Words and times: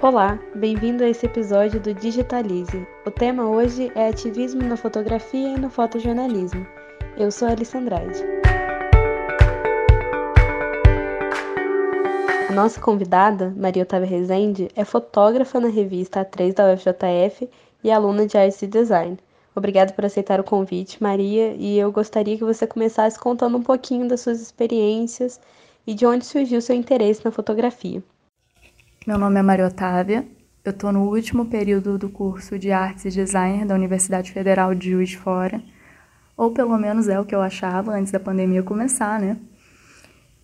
Olá, 0.00 0.38
bem-vindo 0.54 1.02
a 1.02 1.08
esse 1.08 1.26
episódio 1.26 1.80
do 1.80 1.92
Digitalize. 1.92 2.86
O 3.04 3.10
tema 3.10 3.50
hoje 3.50 3.90
é 3.96 4.08
ativismo 4.08 4.62
na 4.62 4.76
fotografia 4.76 5.48
e 5.48 5.58
no 5.58 5.68
fotojornalismo. 5.68 6.64
Eu 7.16 7.32
sou 7.32 7.48
a 7.48 7.50
Alice 7.50 7.76
Andrade. 7.76 8.22
A 12.48 12.52
nossa 12.52 12.80
convidada, 12.80 13.52
Maria 13.56 13.82
Otávia 13.82 14.06
Rezende, 14.06 14.68
é 14.76 14.84
fotógrafa 14.84 15.58
na 15.58 15.68
revista 15.68 16.24
A3 16.24 16.54
da 16.54 16.72
UFJF 16.72 17.50
e 17.82 17.90
aluna 17.90 18.24
de 18.24 18.38
Artes 18.38 18.62
e 18.62 18.68
Design. 18.68 19.18
Obrigada 19.52 19.92
por 19.92 20.04
aceitar 20.04 20.38
o 20.38 20.44
convite, 20.44 21.02
Maria, 21.02 21.56
e 21.58 21.76
eu 21.76 21.90
gostaria 21.90 22.38
que 22.38 22.44
você 22.44 22.68
começasse 22.68 23.18
contando 23.18 23.58
um 23.58 23.64
pouquinho 23.64 24.06
das 24.06 24.20
suas 24.20 24.40
experiências 24.40 25.40
e 25.84 25.92
de 25.92 26.06
onde 26.06 26.24
surgiu 26.24 26.62
seu 26.62 26.76
interesse 26.76 27.24
na 27.24 27.32
fotografia. 27.32 28.00
Meu 29.06 29.16
nome 29.16 29.38
é 29.38 29.42
Maria 29.42 29.66
Otávia, 29.66 30.26
eu 30.62 30.70
estou 30.70 30.92
no 30.92 31.04
último 31.04 31.46
período 31.46 31.96
do 31.96 32.10
curso 32.10 32.58
de 32.58 32.70
Artes 32.70 33.06
e 33.06 33.10
Design 33.10 33.64
da 33.64 33.74
Universidade 33.74 34.32
Federal 34.32 34.74
de 34.74 34.90
Juiz 34.90 35.10
de 35.10 35.16
Fora, 35.16 35.62
ou 36.36 36.50
pelo 36.50 36.76
menos 36.76 37.08
é 37.08 37.18
o 37.18 37.24
que 37.24 37.34
eu 37.34 37.40
achava 37.40 37.92
antes 37.92 38.12
da 38.12 38.20
pandemia 38.20 38.62
começar, 38.62 39.18
né? 39.18 39.38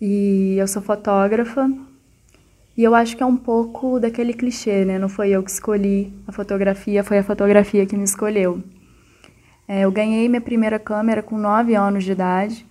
E 0.01 0.55
eu 0.57 0.67
sou 0.67 0.81
fotógrafa, 0.81 1.69
e 2.75 2.83
eu 2.83 2.95
acho 2.95 3.15
que 3.15 3.21
é 3.21 3.25
um 3.25 3.37
pouco 3.37 3.99
daquele 3.99 4.33
clichê, 4.33 4.83
né? 4.83 4.97
Não 4.97 5.09
foi 5.09 5.29
eu 5.29 5.43
que 5.43 5.51
escolhi 5.51 6.11
a 6.25 6.31
fotografia, 6.31 7.03
foi 7.03 7.19
a 7.19 7.23
fotografia 7.23 7.85
que 7.85 7.95
me 7.95 8.03
escolheu. 8.03 8.63
É, 9.67 9.81
eu 9.81 9.91
ganhei 9.91 10.27
minha 10.27 10.41
primeira 10.41 10.79
câmera 10.79 11.21
com 11.21 11.37
9 11.37 11.75
anos 11.75 12.03
de 12.03 12.13
idade, 12.13 12.65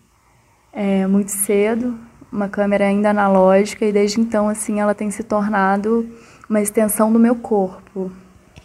é, 0.73 1.07
muito 1.07 1.31
cedo, 1.31 1.97
uma 2.35 2.49
câmera 2.49 2.87
ainda 2.87 3.11
analógica, 3.11 3.87
e 3.87 3.93
desde 3.93 4.21
então, 4.21 4.49
assim, 4.49 4.81
ela 4.81 4.93
tem 4.93 5.09
se 5.09 5.23
tornado 5.23 6.05
uma 6.51 6.61
extensão 6.61 7.13
do 7.13 7.19
meu 7.19 7.37
corpo, 7.37 8.11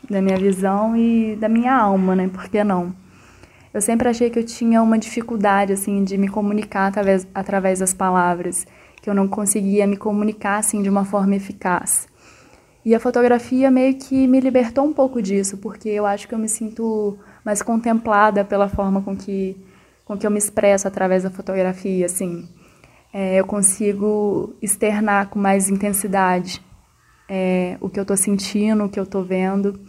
da 0.09 0.19
minha 0.23 0.37
visão 0.37 0.97
e 0.97 1.35
da 1.35 1.47
minha 1.47 1.75
alma, 1.75 2.15
né? 2.15 2.27
Por 2.27 2.49
que 2.49 2.63
não? 2.63 2.91
Eu 3.71 3.79
sempre 3.79 4.09
achei 4.09 4.31
que 4.31 4.39
eu 4.39 4.43
tinha 4.43 4.81
uma 4.81 4.97
dificuldade, 4.97 5.71
assim, 5.71 6.03
de 6.03 6.17
me 6.17 6.27
comunicar 6.27 6.87
através, 6.87 7.27
através 7.33 7.77
das 7.77 7.93
palavras, 7.93 8.65
que 9.03 9.07
eu 9.07 9.13
não 9.13 9.27
conseguia 9.27 9.85
me 9.85 9.95
comunicar, 9.95 10.57
assim, 10.57 10.81
de 10.81 10.89
uma 10.89 11.05
forma 11.05 11.35
eficaz. 11.35 12.07
E 12.83 12.95
a 12.95 12.99
fotografia 12.99 13.69
meio 13.69 13.93
que 13.99 14.25
me 14.25 14.39
libertou 14.39 14.83
um 14.83 14.93
pouco 14.93 15.21
disso, 15.21 15.57
porque 15.57 15.89
eu 15.89 16.07
acho 16.07 16.27
que 16.27 16.33
eu 16.33 16.39
me 16.39 16.49
sinto 16.49 17.19
mais 17.45 17.61
contemplada 17.61 18.43
pela 18.43 18.67
forma 18.67 19.03
com 19.03 19.15
que, 19.15 19.55
com 20.05 20.17
que 20.17 20.25
eu 20.25 20.31
me 20.31 20.39
expresso 20.39 20.87
através 20.87 21.21
da 21.21 21.29
fotografia, 21.29 22.07
assim. 22.07 22.49
É, 23.11 23.39
eu 23.39 23.45
consigo 23.45 24.55
externar 24.61 25.29
com 25.29 25.39
mais 25.39 25.69
intensidade 25.69 26.61
é, 27.27 27.77
o 27.79 27.89
que 27.89 27.99
eu 27.99 28.03
estou 28.03 28.17
sentindo, 28.17 28.83
o 28.83 28.89
que 28.89 28.99
eu 28.99 29.03
estou 29.03 29.23
vendo. 29.23 29.79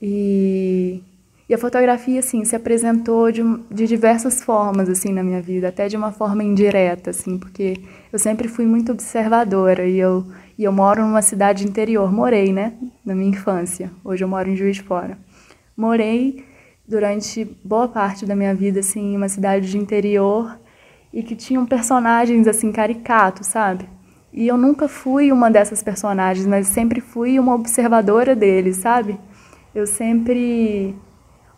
E, 0.00 1.02
e, 1.48 1.54
a 1.54 1.58
fotografia, 1.58 2.20
assim, 2.20 2.44
se 2.44 2.56
apresentou 2.56 3.30
de, 3.30 3.42
de 3.70 3.86
diversas 3.86 4.42
formas, 4.42 4.88
assim, 4.88 5.12
na 5.12 5.22
minha 5.22 5.40
vida, 5.40 5.68
até 5.68 5.88
de 5.88 5.96
uma 5.96 6.12
forma 6.12 6.42
indireta, 6.42 7.10
assim, 7.10 7.38
porque 7.38 7.80
eu 8.12 8.18
sempre 8.18 8.48
fui 8.48 8.66
muito 8.66 8.92
observadora 8.92 9.86
e 9.86 9.98
eu, 9.98 10.26
e 10.58 10.64
eu 10.64 10.72
moro 10.72 11.02
numa 11.02 11.22
cidade 11.22 11.64
interior, 11.66 12.12
morei, 12.12 12.52
né, 12.52 12.74
na 13.04 13.14
minha 13.14 13.30
infância. 13.30 13.90
Hoje 14.04 14.24
eu 14.24 14.28
moro 14.28 14.48
em 14.48 14.56
Juiz 14.56 14.76
de 14.76 14.82
Fora. 14.82 15.18
Morei 15.76 16.44
durante 16.86 17.44
boa 17.64 17.88
parte 17.88 18.26
da 18.26 18.34
minha 18.34 18.54
vida 18.54 18.80
assim 18.80 19.12
em 19.12 19.16
uma 19.16 19.28
cidade 19.28 19.70
de 19.70 19.78
interior 19.78 20.58
e 21.12 21.22
que 21.22 21.36
tinham 21.36 21.66
personagens 21.66 22.46
assim 22.46 22.72
caricatos, 22.72 23.46
sabe? 23.46 23.88
E 24.32 24.48
eu 24.48 24.56
nunca 24.56 24.88
fui 24.88 25.30
uma 25.30 25.50
dessas 25.50 25.82
personagens, 25.82 26.46
mas 26.46 26.66
sempre 26.66 27.00
fui 27.00 27.38
uma 27.38 27.54
observadora 27.54 28.34
deles, 28.34 28.76
sabe? 28.78 29.18
Eu 29.74 29.86
sempre 29.86 30.94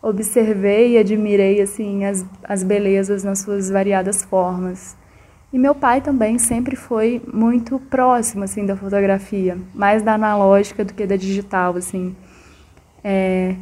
observei 0.01 0.93
e 0.93 0.97
admirei 0.97 1.61
assim 1.61 2.03
as, 2.03 2.25
as 2.43 2.63
belezas 2.63 3.23
nas 3.23 3.39
suas 3.39 3.69
variadas 3.69 4.23
formas. 4.23 4.95
E 5.53 5.57
meu 5.57 5.73
pai 5.73 6.01
também 6.01 6.37
sempre 6.37 6.75
foi 6.75 7.21
muito 7.33 7.79
próximo 7.79 8.43
assim 8.43 8.65
da 8.65 8.75
fotografia, 8.75 9.57
mais 9.73 10.03
da 10.03 10.15
analógica 10.15 10.83
do 10.83 10.93
que 10.93 11.07
da 11.07 11.15
digital, 11.15 11.77
assim. 11.77 12.13
É, 13.01 13.55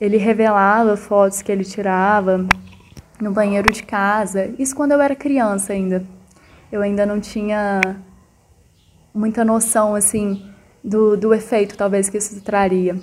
ele 0.00 0.16
revelava 0.16 0.96
fotos 0.96 1.40
que 1.40 1.52
ele 1.52 1.64
tirava 1.64 2.44
no 3.20 3.32
banheiro 3.32 3.70
de 3.72 3.82
casa. 3.82 4.54
Isso 4.58 4.74
quando 4.74 4.92
eu 4.92 5.00
era 5.00 5.14
criança 5.14 5.72
ainda. 5.72 6.04
Eu 6.70 6.82
ainda 6.82 7.06
não 7.06 7.20
tinha 7.20 7.80
muita 9.14 9.44
noção 9.44 9.94
assim 9.94 10.50
do, 10.82 11.16
do 11.16 11.32
efeito 11.32 11.76
talvez 11.76 12.08
que 12.08 12.18
isso 12.18 12.42
traria. 12.42 12.96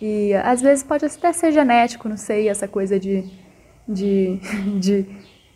E 0.00 0.34
às 0.34 0.60
vezes 0.60 0.82
pode 0.82 1.04
até 1.04 1.32
ser 1.32 1.52
genético, 1.52 2.08
não 2.08 2.16
sei, 2.16 2.48
essa 2.48 2.66
coisa 2.66 2.98
de, 2.98 3.24
de, 3.88 4.40
de, 4.80 5.06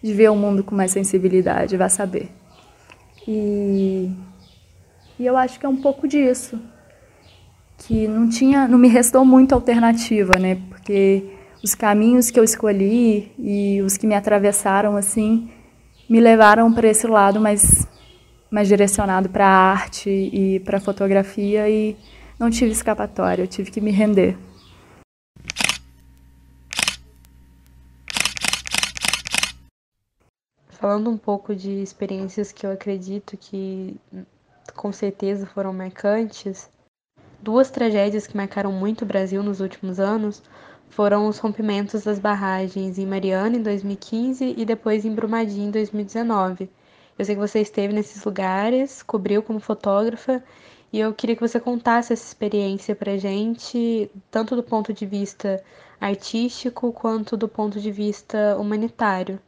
de 0.01 0.13
ver 0.15 0.31
o 0.31 0.37
mundo 0.37 0.63
com 0.63 0.75
mais 0.75 0.93
sensibilidade, 0.93 1.77
vai 1.77 1.91
saber. 1.91 2.31
E, 3.27 4.13
e 5.19 5.27
eu 5.27 5.37
acho 5.37 5.59
que 5.59 5.67
é 5.67 5.69
um 5.69 5.83
pouco 5.83 6.07
disso 6.07 6.61
que 7.79 8.09
não 8.09 8.29
tinha, 8.29 8.67
não 8.67 8.79
me 8.79 8.89
restou 8.89 9.25
muita 9.25 9.55
alternativa, 9.55 10.33
né? 10.39 10.59
Porque 10.69 11.36
os 11.63 11.75
caminhos 11.75 12.31
que 12.31 12.39
eu 12.39 12.45
escolhi 12.45 13.33
e 13.39 13.81
os 13.83 13.97
que 13.97 14.07
me 14.07 14.15
atravessaram 14.15 14.97
assim 14.97 15.51
me 16.09 16.21
levaram 16.21 16.73
para 16.73 16.89
esse 16.89 17.07
lado 17.07 17.41
mais 17.41 17.87
mais 18.51 18.69
direcionado 18.69 19.29
para 19.29 19.47
a 19.47 19.71
arte 19.73 20.09
e 20.09 20.61
para 20.61 20.79
a 20.79 20.81
fotografia 20.81 21.69
e 21.69 21.97
não 22.39 22.49
tive 22.49 22.71
escapatória, 22.71 23.43
eu 23.43 23.47
tive 23.47 23.71
que 23.71 23.81
me 23.81 23.91
render. 23.91 24.37
Falando 30.69 31.11
um 31.11 31.17
pouco 31.19 31.57
de 31.57 31.83
experiências 31.83 32.53
que 32.53 32.65
eu 32.65 32.71
acredito 32.71 33.37
que 33.37 33.97
com 34.75 34.93
certeza 34.93 35.47
foram 35.47 35.73
marcantes, 35.73 36.71
Duas 37.41 37.71
tragédias 37.71 38.27
que 38.27 38.37
marcaram 38.37 38.73
muito 38.73 39.03
o 39.03 39.07
Brasil 39.07 39.43
nos 39.43 39.61
últimos 39.61 40.01
anos 40.01 40.43
foram 40.89 41.29
os 41.29 41.39
rompimentos 41.39 42.05
das 42.05 42.19
barragens 42.19 42.99
em 42.99 43.07
Mariana 43.07 43.57
em 43.57 43.63
2015 43.63 44.55
e 44.57 44.65
depois 44.65 45.05
em 45.05 45.15
Brumadinho 45.15 45.69
em 45.69 45.71
2019. 45.71 46.71
Eu 47.19 47.25
sei 47.25 47.35
que 47.35 47.41
você 47.41 47.61
esteve 47.61 47.93
nesses 47.93 48.25
lugares, 48.25 49.03
cobriu 49.03 49.43
como 49.43 49.59
fotógrafa, 49.61 50.43
e 50.93 51.01
eu 51.01 51.13
queria 51.15 51.35
que 51.35 51.41
você 51.41 51.59
contasse 51.59 52.13
essa 52.13 52.25
experiência 52.25 52.95
pra 52.95 53.17
gente, 53.17 54.11
tanto 54.31 54.55
do 54.55 54.63
ponto 54.63 54.93
de 54.93 55.07
vista 55.07 55.63
artístico 56.01 56.93
quanto 56.93 57.37
do 57.37 57.49
ponto 57.49 57.81
de 57.81 57.91
vista 57.91 58.57
humanitário. 58.59 59.41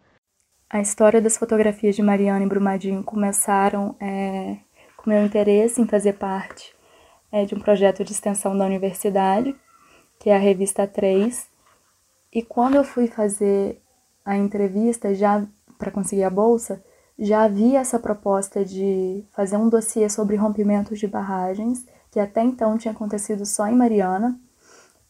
A 0.71 0.81
história 0.81 1.21
das 1.21 1.37
fotografias 1.37 1.97
de 1.97 2.03
Mariana 2.03 2.45
e 2.45 2.49
Brumadinho 2.49 3.03
começaram 3.03 3.95
é, 4.01 4.57
com 4.97 5.11
meu 5.11 5.25
interesse 5.25 5.81
em 5.81 5.87
fazer 5.87 6.15
parte 6.15 6.77
é 7.31 7.45
de 7.45 7.55
um 7.55 7.61
projeto 7.61 8.05
de 8.05 8.13
extensão 8.13 8.57
da 8.57 8.65
universidade, 8.65 9.55
que 10.19 10.31
é 10.31 10.37
a 10.37 10.39
revista 10.39 10.87
3. 10.87 11.47
E 12.33 12.43
quando 12.43 12.75
eu 12.77 12.85
fui 12.85 13.07
fazer 13.07 13.81
a 14.25 14.37
entrevista 14.37 15.15
já 15.15 15.45
para 15.79 15.91
conseguir 15.91 16.25
a 16.25 16.31
bolsa, 16.31 16.83
já 17.19 17.43
havia 17.45 17.81
essa 17.81 17.99
proposta 17.99 18.65
de 18.65 19.25
fazer 19.31 19.57
um 19.57 19.69
dossiê 19.69 20.09
sobre 20.09 20.37
rompimentos 20.37 20.99
de 20.99 21.07
barragens, 21.07 21.85
que 22.11 22.21
até 22.21 22.43
então 22.43 22.79
tinha 22.79 22.93
acontecido 22.93 23.45
só 23.45 23.67
em 23.67 23.75
Mariana. 23.75 24.39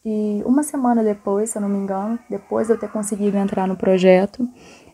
E 0.03 0.41
uma 0.45 0.63
semana 0.63 1.03
depois, 1.03 1.49
se 1.49 1.57
eu 1.57 1.61
não 1.61 1.69
me 1.69 1.77
engano, 1.77 2.17
depois 2.29 2.67
de 2.67 2.73
eu 2.73 2.79
ter 2.79 2.89
conseguido 2.89 3.37
entrar 3.37 3.67
no 3.67 3.75
projeto, 3.75 4.47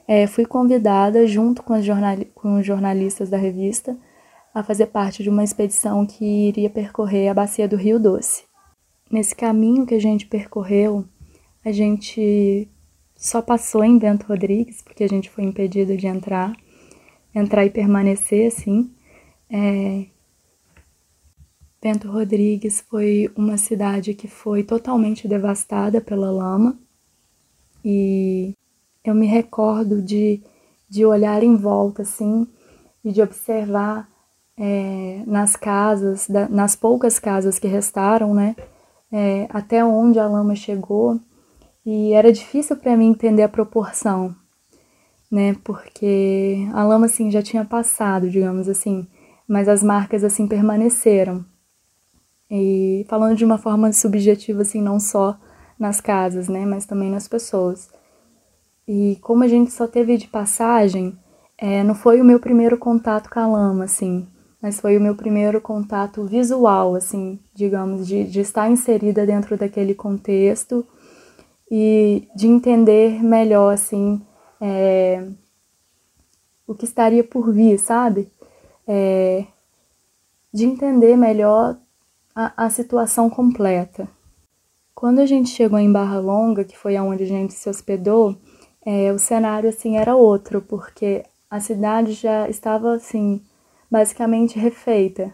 é, 0.08 0.28
fui 0.28 0.46
convidada, 0.46 1.26
junto 1.26 1.64
com, 1.64 1.80
jornal, 1.82 2.18
com 2.34 2.59
os 2.59 2.66
jornalistas 2.66 3.30
da 3.30 3.38
revista, 3.38 3.97
a 4.53 4.64
fazer 4.64 4.88
parte 4.88 5.22
de 5.22 5.29
uma 5.29 5.44
expedição 5.44 6.06
que 6.06 6.47
iria 6.47 6.70
percorrer 6.70 7.29
a 7.29 7.34
bacia 7.34 7.68
do 7.68 7.76
Rio 7.76 8.00
Doce. 8.00 8.45
Nesse 9.16 9.34
caminho 9.34 9.85
que 9.85 9.96
a 9.96 10.00
gente 10.00 10.26
percorreu, 10.26 11.06
a 11.64 11.72
gente 11.72 12.67
só 13.16 13.41
passou 13.41 13.82
em 13.82 13.97
Bento 13.97 14.26
Rodrigues, 14.28 14.82
porque 14.82 15.06
a 15.06 15.08
gente 15.08 15.29
foi 15.29 15.46
impedido 15.46 15.96
de 15.96 16.06
entrar, 16.06 16.53
entrar 17.34 17.66
e 17.66 17.70
permanecer 17.70 18.47
assim. 18.47 18.91
É... 19.50 20.08
Bento 21.82 22.12
Rodrigues 22.12 22.82
foi 22.90 23.32
uma 23.38 23.56
cidade 23.56 24.14
que 24.14 24.28
foi 24.28 24.64
totalmente 24.64 25.29
devastada 25.29 26.02
pela 26.02 26.29
lama 26.29 26.78
e 27.85 28.53
eu 29.02 29.16
me 29.16 29.28
recordo 29.28 30.02
de, 30.02 30.41
de 30.90 31.06
olhar 31.06 31.41
em 31.41 31.56
volta 31.56 32.02
assim 32.02 32.46
e 33.02 33.14
de 33.14 33.22
observar 33.22 34.09
é, 34.58 35.23
nas 35.26 35.56
casas, 35.56 36.28
da, 36.28 36.50
nas 36.50 36.76
poucas 36.76 37.18
casas 37.18 37.58
que 37.58 37.68
restaram, 37.70 38.34
né? 38.34 38.58
É, 39.11 39.47
até 39.49 39.84
onde 39.84 40.19
a 40.19 40.28
lama 40.28 40.55
chegou 40.55 41.19
e 41.85 42.13
era 42.13 42.34
difícil 42.34 42.75
para 42.75 42.97
mim 42.97 43.07
entender 43.07 43.43
a 43.43 43.49
proporção, 43.49 44.35
né? 45.31 45.55
Porque 45.63 46.67
a 46.73 46.84
lama 46.84 47.05
assim 47.05 47.29
já 47.29 47.41
tinha 47.41 47.63
passado, 47.63 48.29
digamos 48.29 48.67
assim, 48.67 49.07
mas 49.47 49.69
as 49.69 49.84
marcas 49.84 50.23
assim 50.23 50.47
permaneceram. 50.47 51.46
E 52.49 53.05
falando 53.09 53.35
de 53.35 53.46
uma 53.46 53.57
forma 53.57 53.91
subjetiva, 53.91 54.61
assim, 54.61 54.81
não 54.81 54.99
só 54.99 55.37
nas 55.79 55.99
casas, 55.99 56.47
né, 56.47 56.66
mas 56.66 56.85
também 56.85 57.09
nas 57.09 57.28
pessoas. 57.28 57.90
E 58.87 59.17
como 59.22 59.43
a 59.43 59.47
gente 59.47 59.72
só 59.72 59.87
teve 59.87 60.17
de 60.17 60.28
passagem, 60.28 61.17
é, 61.58 61.84
não 61.84 61.96
foi 61.96 62.22
o 62.22 62.25
meu 62.25 62.40
primeiro 62.40 62.78
contato 62.78 63.29
com 63.29 63.40
a 63.40 63.47
lama, 63.47 63.85
assim, 63.85 64.28
mas 64.66 64.79
foi 64.79 64.97
o 64.97 65.00
meu 65.00 65.16
primeiro 65.16 65.62
contato 65.62 66.23
visual, 66.23 66.96
assim, 66.96 67.40
digamos, 67.53 68.08
de, 68.08 68.23
de 68.23 68.40
estar 68.40 68.67
inserida 68.67 69.23
dentro 69.23 69.56
daquele 69.56 69.94
contexto 69.94 70.84
e 71.70 72.28
de 72.35 72.47
entender 72.47 73.23
melhor, 73.23 73.76
assim, 73.76 74.20
é, 74.59 75.23
o 76.66 76.73
que 76.73 76.84
estaria 76.84 77.23
por 77.23 77.53
vir, 77.53 77.78
sabe? 77.78 78.28
É, 78.88 79.46
de 80.52 80.66
entender 80.66 81.16
melhor 81.16 81.78
a, 82.34 82.66
a 82.66 82.70
situação 82.72 83.29
completa. 83.29 84.08
Quando 84.96 85.20
a 85.20 85.28
gente 85.28 85.50
chegou 85.50 85.78
em 85.78 85.91
Barra 85.91 86.18
Longa, 86.18 86.64
que 86.64 86.76
foi 86.76 86.96
aonde 86.96 87.22
a 87.22 87.28
gente 87.28 87.53
se 87.53 87.70
hospedou, 87.70 88.35
é, 88.84 89.14
o 89.14 89.20
cenário 89.20 89.70
assim 89.70 89.97
era 89.97 90.16
outro, 90.16 90.59
porque 90.59 91.23
a 91.52 91.59
cidade 91.59 92.14
já 92.14 92.50
estava 92.50 92.96
assim 92.96 93.40
basicamente 93.96 94.59
refeita. 94.59 95.34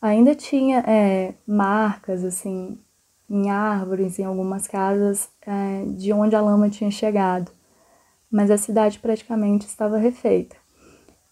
Ainda 0.00 0.34
tinha 0.34 0.78
é, 0.86 1.34
marcas 1.46 2.24
assim 2.24 2.78
em 3.28 3.50
árvores, 3.50 4.18
em 4.18 4.24
algumas 4.24 4.66
casas 4.66 5.28
é, 5.46 5.84
de 5.84 6.10
onde 6.10 6.34
a 6.34 6.40
lama 6.40 6.70
tinha 6.70 6.90
chegado, 6.90 7.52
mas 8.30 8.50
a 8.50 8.56
cidade 8.56 8.98
praticamente 8.98 9.66
estava 9.66 9.98
refeita. 9.98 10.56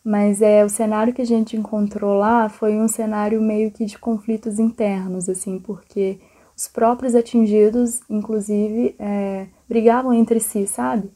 Mas 0.05 0.43
é 0.43 0.63
o 0.63 0.69
cenário 0.69 1.15
que 1.15 1.23
a 1.23 1.27
gente 1.27 1.57
encontrou 1.57 2.13
lá 2.13 2.51
foi 2.51 2.79
um 2.79 2.89
cenário 2.89 3.41
meio 3.41 3.71
que 3.71 3.87
de 3.87 3.99
conflitos 3.99 4.59
internos, 4.59 5.31
assim, 5.31 5.59
porque 5.59 6.21
os 6.55 6.69
próprios 6.69 7.15
atingidos, 7.15 8.03
inclusive, 8.11 8.95
é, 8.99 9.47
brigavam 9.67 10.13
entre 10.13 10.41
si, 10.41 10.67
sabe? 10.67 11.11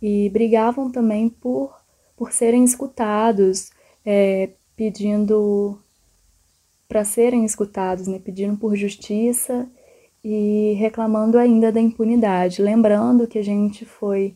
E 0.00 0.30
brigavam 0.30 0.90
também 0.90 1.28
por, 1.28 1.78
por 2.16 2.32
serem 2.32 2.64
escutados, 2.64 3.70
é, 4.04 4.50
pedindo 4.76 5.78
para 6.88 7.04
serem 7.04 7.44
escutados, 7.44 8.06
né? 8.06 8.18
pedindo 8.18 8.56
por 8.56 8.76
justiça 8.76 9.68
e 10.24 10.74
reclamando 10.78 11.38
ainda 11.38 11.70
da 11.70 11.80
impunidade. 11.80 12.62
Lembrando 12.62 13.26
que 13.26 13.38
a 13.38 13.44
gente 13.44 13.84
foi 13.84 14.34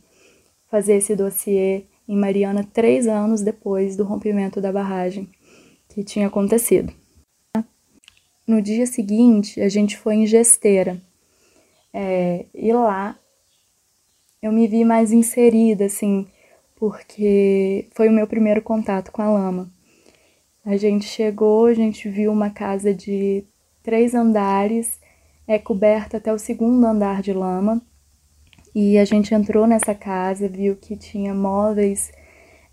fazer 0.71 0.95
esse 0.95 1.17
dossiê 1.17 1.85
em 2.09 2.17
Mariana 2.17 2.69
três 2.73 3.07
anos 3.07 3.43
depois 3.43 3.97
do 3.97 4.05
rompimento 4.05 4.61
da 4.61 4.73
barragem 4.73 5.29
que 5.89 6.05
tinha 6.05 6.27
acontecido. 6.27 6.93
No 8.47 8.61
dia 8.61 8.87
seguinte, 8.87 9.61
a 9.61 9.69
gente 9.69 9.97
foi 9.97 10.17
em 10.17 10.27
Gesteira. 10.27 11.01
É, 11.93 12.45
e 12.55 12.73
lá 12.73 13.19
eu 14.43 14.53
me 14.53 14.69
vi 14.69 14.85
mais 14.85 15.13
inserida, 15.13 15.87
assim, 15.87 16.27
porque 16.85 17.89
foi 17.93 18.11
o 18.11 18.13
meu 18.13 18.27
primeiro 18.27 18.61
contato 18.61 19.11
com 19.11 19.23
a 19.23 19.31
lama. 19.31 19.73
A 20.63 20.77
gente 20.77 21.07
chegou, 21.07 21.65
a 21.65 21.73
gente 21.73 22.11
viu 22.11 22.31
uma 22.31 22.51
casa 22.51 22.93
de 22.93 23.43
três 23.83 24.15
andares, 24.15 25.01
é 25.47 25.59
coberta 25.59 26.19
até 26.19 26.31
o 26.31 26.39
segundo 26.39 26.85
andar 26.85 27.23
de 27.23 27.33
lama. 27.33 27.81
E 28.75 28.99
a 28.99 29.05
gente 29.07 29.35
entrou 29.35 29.67
nessa 29.67 29.95
casa, 29.95 30.47
viu 30.47 30.77
que 30.77 30.95
tinha 30.95 31.33
móveis, 31.33 32.13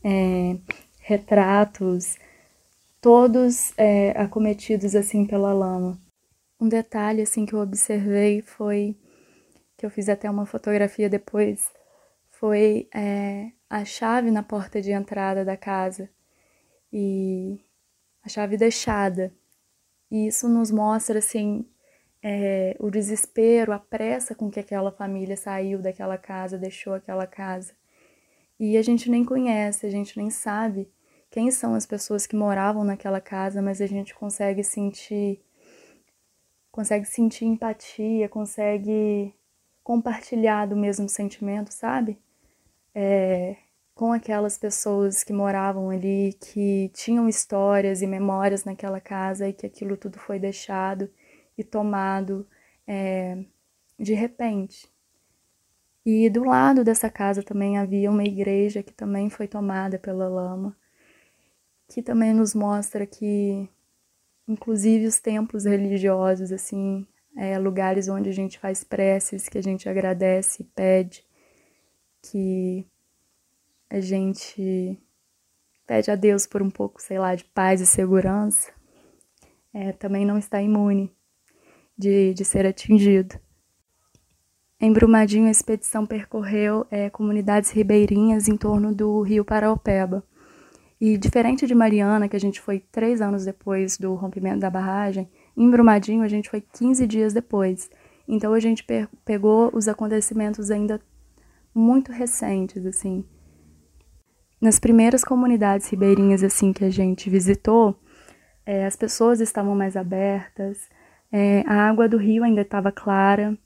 é, 0.04 0.58
retratos, 1.00 2.18
todos 3.00 3.72
é, 3.78 4.12
acometidos 4.12 4.94
assim 4.94 5.26
pela 5.26 5.54
lama. 5.54 5.98
Um 6.60 6.68
detalhe 6.68 7.22
assim 7.22 7.46
que 7.46 7.54
eu 7.54 7.60
observei 7.62 8.42
foi 8.42 8.94
que 9.78 9.86
eu 9.86 9.90
fiz 9.90 10.10
até 10.10 10.30
uma 10.30 10.46
fotografia 10.46 11.10
depois 11.10 11.72
foi 12.30 12.90
é, 12.94 13.52
a 13.72 13.86
chave 13.86 14.30
na 14.32 14.44
porta 14.44 14.82
de 14.82 14.92
entrada 14.92 15.46
da 15.46 15.56
casa 15.56 16.10
e 16.92 17.58
a 18.22 18.28
chave 18.28 18.58
deixada. 18.58 19.34
E 20.12 20.28
isso 20.28 20.50
nos 20.50 20.70
mostra 20.70 21.20
assim 21.20 21.66
é, 22.22 22.76
o 22.82 22.92
desespero, 22.92 23.72
a 23.72 23.80
pressa 23.80 24.36
com 24.36 24.52
que 24.52 24.60
aquela 24.60 24.92
família 24.92 25.38
saiu 25.38 25.82
daquela 25.82 26.18
casa, 26.18 26.58
deixou 26.58 26.94
aquela 26.94 27.26
casa. 27.26 27.74
E 28.60 28.76
a 28.76 28.82
gente 28.82 29.10
nem 29.10 29.24
conhece, 29.24 29.86
a 29.86 29.90
gente 29.90 30.18
nem 30.18 30.30
sabe 30.30 30.92
quem 31.30 31.50
são 31.50 31.74
as 31.74 31.86
pessoas 31.86 32.28
que 32.28 32.36
moravam 32.36 32.84
naquela 32.84 33.22
casa, 33.22 33.62
mas 33.62 33.80
a 33.80 33.88
gente 33.88 34.14
consegue 34.14 34.66
sentir 34.66 35.42
consegue 36.70 37.06
sentir 37.06 37.46
empatia, 37.46 38.28
consegue 38.28 39.34
compartilhar 39.82 40.66
do 40.66 40.76
mesmo 40.76 41.08
sentimento, 41.08 41.72
sabe? 41.72 42.20
É, 42.94 43.56
com 43.94 44.12
aquelas 44.12 44.58
pessoas 44.58 45.24
que 45.24 45.32
moravam 45.34 45.90
ali, 45.90 46.34
que 46.42 46.90
tinham 46.94 47.30
histórias 47.30 48.02
e 48.02 48.08
memórias 48.08 48.66
naquela 48.66 49.00
casa 49.00 49.48
e 49.48 49.54
que 49.54 49.66
aquilo 49.66 49.96
tudo 49.96 50.18
foi 50.20 50.40
deixado 50.40 51.10
e 51.58 51.64
tomado 51.64 52.48
é, 52.88 53.44
de 54.00 54.14
repente. 54.14 54.90
E 56.06 56.30
do 56.30 56.44
lado 56.44 56.84
dessa 56.84 57.10
casa 57.10 57.44
também 57.44 57.78
havia 57.78 58.10
uma 58.10 58.24
igreja 58.24 58.82
que 58.82 58.94
também 58.94 59.30
foi 59.30 59.48
tomada 59.48 60.00
pela 60.00 60.28
lama, 60.28 60.76
que 61.88 62.02
também 62.02 62.34
nos 62.34 62.56
mostra 62.56 63.06
que, 63.06 63.70
inclusive, 64.48 65.06
os 65.06 65.20
templos 65.20 65.66
religiosos, 65.66 66.52
assim, 66.52 67.06
é, 67.38 67.58
lugares 67.60 68.08
onde 68.08 68.30
a 68.30 68.34
gente 68.34 68.58
faz 68.58 68.84
preces, 68.84 69.48
que 69.48 69.60
a 69.60 69.64
gente 69.64 69.88
agradece, 69.88 70.64
pede, 70.76 71.24
que 72.22 72.86
a 73.90 74.00
gente 74.00 74.98
pede 75.86 76.10
a 76.12 76.16
Deus 76.16 76.46
por 76.46 76.62
um 76.62 76.70
pouco, 76.70 77.02
sei 77.02 77.20
lá, 77.20 77.36
de 77.36 77.44
paz 77.44 77.82
e 77.82 77.86
segurança, 77.86 78.72
é, 79.74 79.92
também 79.92 80.26
não 80.26 80.38
está 80.38 80.62
imune 80.62 81.12
de, 81.98 82.34
de 82.34 82.46
ser 82.46 82.66
atingido. 82.66 83.40
Em 84.80 84.92
Brumadinho, 84.92 85.48
a 85.48 85.52
expedição 85.52 86.06
percorreu 86.06 86.88
é, 86.90 87.10
comunidades 87.10 87.70
ribeirinhas 87.70 88.48
em 88.48 88.58
torno 88.58 88.96
do 88.96 89.22
rio 89.22 89.46
Paraopeba. 89.46 90.24
E 91.00 91.18
diferente 91.18 91.68
de 91.68 91.76
Mariana, 91.76 92.28
que 92.28 92.36
a 92.36 92.40
gente 92.40 92.60
foi 92.60 92.80
três 92.92 93.22
anos 93.22 93.46
depois 93.46 93.98
do 93.98 94.14
rompimento 94.16 94.60
da 94.60 94.70
barragem, 94.70 95.30
em 95.56 95.70
Brumadinho 95.70 96.24
a 96.24 96.28
gente 96.28 96.50
foi 96.50 96.62
15 96.62 97.06
dias 97.06 97.34
depois. 97.34 97.90
Então 98.28 98.54
a 98.54 98.60
gente 98.60 98.86
pegou 99.26 99.70
os 99.74 99.88
acontecimentos 99.88 100.72
ainda 100.72 101.02
muito 101.74 102.12
recentes, 102.12 102.86
assim. 102.86 103.26
Nas 104.62 104.80
primeiras 104.80 105.24
comunidades 105.24 105.90
ribeirinhas 105.90 106.44
assim 106.44 106.72
que 106.72 106.86
a 106.86 106.90
gente 106.90 107.30
visitou, 107.30 108.00
é, 108.66 108.86
as 108.86 108.96
pessoas 108.96 109.42
estavam 109.42 109.76
mais 109.76 109.98
abertas, 109.98 110.88
é, 111.32 111.64
a 111.66 111.88
água 111.88 112.10
do 112.10 112.18
rio 112.18 112.44
ainda 112.44 112.62
estava 112.62 112.92
clara. 112.92 113.58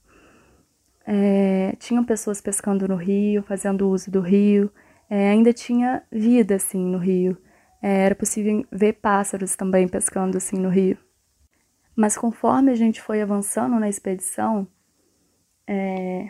É, 1.05 1.75
tinham 1.79 2.03
pessoas 2.03 2.39
pescando 2.39 2.87
no 2.87 2.95
rio, 2.95 3.43
fazendo 3.43 3.89
uso 3.89 4.11
do 4.11 4.21
rio. 4.21 4.71
É, 5.09 5.29
ainda 5.29 5.51
tinha 5.51 6.03
vida 6.11 6.55
assim 6.55 6.83
no 6.85 6.97
rio. 6.97 7.37
É, 7.81 8.05
era 8.05 8.15
possível 8.15 8.65
ver 8.71 8.93
pássaros 8.93 9.55
também 9.55 9.87
pescando 9.87 10.37
assim 10.37 10.57
no 10.57 10.69
rio. 10.69 10.97
Mas 11.95 12.17
conforme 12.17 12.71
a 12.71 12.75
gente 12.75 13.01
foi 13.01 13.21
avançando 13.21 13.79
na 13.79 13.89
expedição, 13.89 14.67
é, 15.67 16.29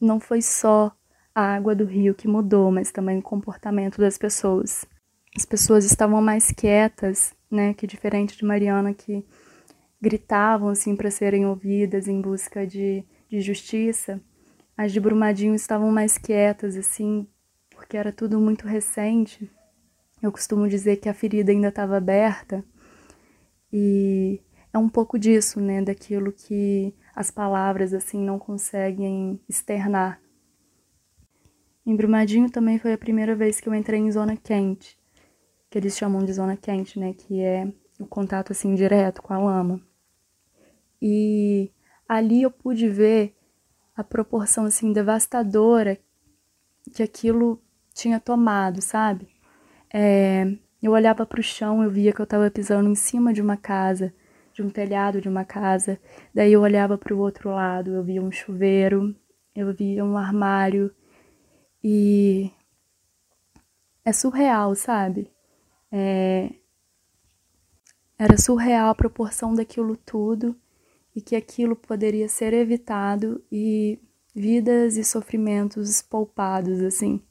não 0.00 0.20
foi 0.20 0.42
só 0.42 0.94
a 1.34 1.54
água 1.54 1.74
do 1.74 1.84
rio 1.84 2.14
que 2.14 2.26
mudou, 2.26 2.70
mas 2.70 2.90
também 2.90 3.18
o 3.18 3.22
comportamento 3.22 3.98
das 3.98 4.16
pessoas. 4.16 4.86
As 5.36 5.44
pessoas 5.44 5.84
estavam 5.84 6.22
mais 6.22 6.50
quietas, 6.50 7.34
né, 7.50 7.74
que 7.74 7.86
diferente 7.86 8.36
de 8.36 8.44
Mariana 8.44 8.94
que 8.94 9.24
gritavam 10.00 10.68
assim 10.68 10.96
para 10.96 11.10
serem 11.10 11.46
ouvidas 11.46 12.08
em 12.08 12.20
busca 12.20 12.66
de, 12.66 13.04
de 13.28 13.40
justiça, 13.40 14.20
as 14.76 14.92
de 14.92 15.00
Brumadinho 15.00 15.54
estavam 15.54 15.90
mais 15.90 16.18
quietas 16.18 16.76
assim, 16.76 17.26
porque 17.70 17.96
era 17.96 18.12
tudo 18.12 18.38
muito 18.38 18.66
recente. 18.66 19.50
Eu 20.22 20.32
costumo 20.32 20.68
dizer 20.68 20.96
que 20.96 21.08
a 21.08 21.14
ferida 21.14 21.52
ainda 21.52 21.68
estava 21.68 21.96
aberta 21.96 22.64
e 23.72 24.40
é 24.72 24.78
um 24.78 24.88
pouco 24.88 25.18
disso, 25.18 25.60
né, 25.60 25.82
daquilo 25.82 26.32
que 26.32 26.94
as 27.16 27.30
palavras 27.30 27.94
assim 27.94 28.22
não 28.22 28.38
conseguem 28.38 29.40
externar. 29.48 30.20
Em 31.86 31.96
Brumadinho 31.96 32.50
também 32.50 32.78
foi 32.78 32.92
a 32.92 32.98
primeira 32.98 33.34
vez 33.34 33.58
que 33.58 33.70
eu 33.70 33.74
entrei 33.74 33.98
em 33.98 34.12
zona 34.12 34.36
quente, 34.36 34.98
que 35.70 35.78
eles 35.78 35.96
chamam 35.96 36.22
de 36.22 36.32
zona 36.34 36.58
quente, 36.58 36.98
né, 36.98 37.14
que 37.14 37.40
é 37.40 37.72
o 37.98 38.04
contato 38.06 38.52
assim 38.52 38.74
direto 38.74 39.22
com 39.22 39.32
a 39.32 39.38
lama. 39.38 39.80
E 41.00 41.72
ali 42.06 42.42
eu 42.42 42.50
pude 42.50 42.86
ver 42.86 43.34
a 43.96 44.04
proporção 44.04 44.66
assim 44.66 44.92
devastadora 44.92 45.98
que 46.92 47.02
aquilo 47.02 47.62
tinha 47.94 48.20
tomado, 48.20 48.82
sabe? 48.82 49.26
É, 49.90 50.54
eu 50.82 50.92
olhava 50.92 51.24
para 51.24 51.40
o 51.40 51.42
chão, 51.42 51.82
eu 51.82 51.90
via 51.90 52.12
que 52.12 52.20
eu 52.20 52.24
estava 52.24 52.50
pisando 52.50 52.90
em 52.90 52.94
cima 52.94 53.32
de 53.32 53.40
uma 53.40 53.56
casa 53.56 54.12
de 54.56 54.62
um 54.62 54.70
telhado 54.70 55.20
de 55.20 55.28
uma 55.28 55.44
casa. 55.44 56.00
Daí 56.34 56.54
eu 56.54 56.62
olhava 56.62 56.96
para 56.96 57.14
o 57.14 57.18
outro 57.18 57.50
lado, 57.50 57.94
eu 57.94 58.02
via 58.02 58.22
um 58.22 58.32
chuveiro, 58.32 59.14
eu 59.54 59.72
via 59.74 60.02
um 60.02 60.16
armário 60.16 60.90
e 61.84 62.50
é 64.02 64.12
surreal, 64.14 64.74
sabe? 64.74 65.30
É... 65.92 66.54
Era 68.18 68.38
surreal 68.38 68.88
a 68.88 68.94
proporção 68.94 69.54
daquilo 69.54 69.94
tudo 69.94 70.56
e 71.14 71.20
que 71.20 71.36
aquilo 71.36 71.76
poderia 71.76 72.26
ser 72.26 72.54
evitado 72.54 73.44
e 73.52 73.98
vidas 74.34 74.96
e 74.96 75.04
sofrimentos 75.04 76.00
poupados, 76.00 76.80
assim. 76.80 77.22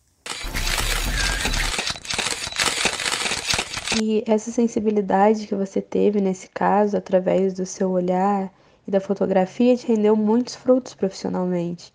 E 3.97 4.25
essa 4.27 4.51
sensibilidade 4.51 5.47
que 5.47 5.55
você 5.55 5.81
teve 5.81 6.19
nesse 6.19 6.49
caso, 6.49 6.97
através 6.97 7.53
do 7.53 7.65
seu 7.65 7.89
olhar 7.91 8.53
e 8.85 8.91
da 8.91 8.99
fotografia, 8.99 9.77
te 9.77 9.87
rendeu 9.87 10.17
muitos 10.17 10.53
frutos 10.53 10.93
profissionalmente. 10.93 11.93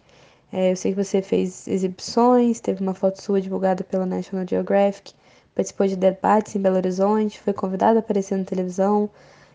É, 0.51 0.73
eu 0.73 0.77
sei 0.77 0.95
que 0.95 1.05
você 1.05 1.21
fez 1.21 1.69
exibições, 1.69 2.59
teve 2.59 2.83
uma 2.83 2.95
foto 2.95 3.21
sua 3.21 3.39
divulgada 3.39 3.85
pela 3.85 4.07
National 4.07 4.47
Geographic, 4.49 5.13
participou 5.55 5.87
de 5.87 5.97
debates 5.97 6.57
em 6.57 6.61
Belo 6.63 6.77
Horizonte, 6.77 7.39
foi 7.39 7.53
convidado 7.53 7.99
a 7.99 8.01
aparecer 8.01 8.39
na 8.39 8.45
televisão. 8.45 9.11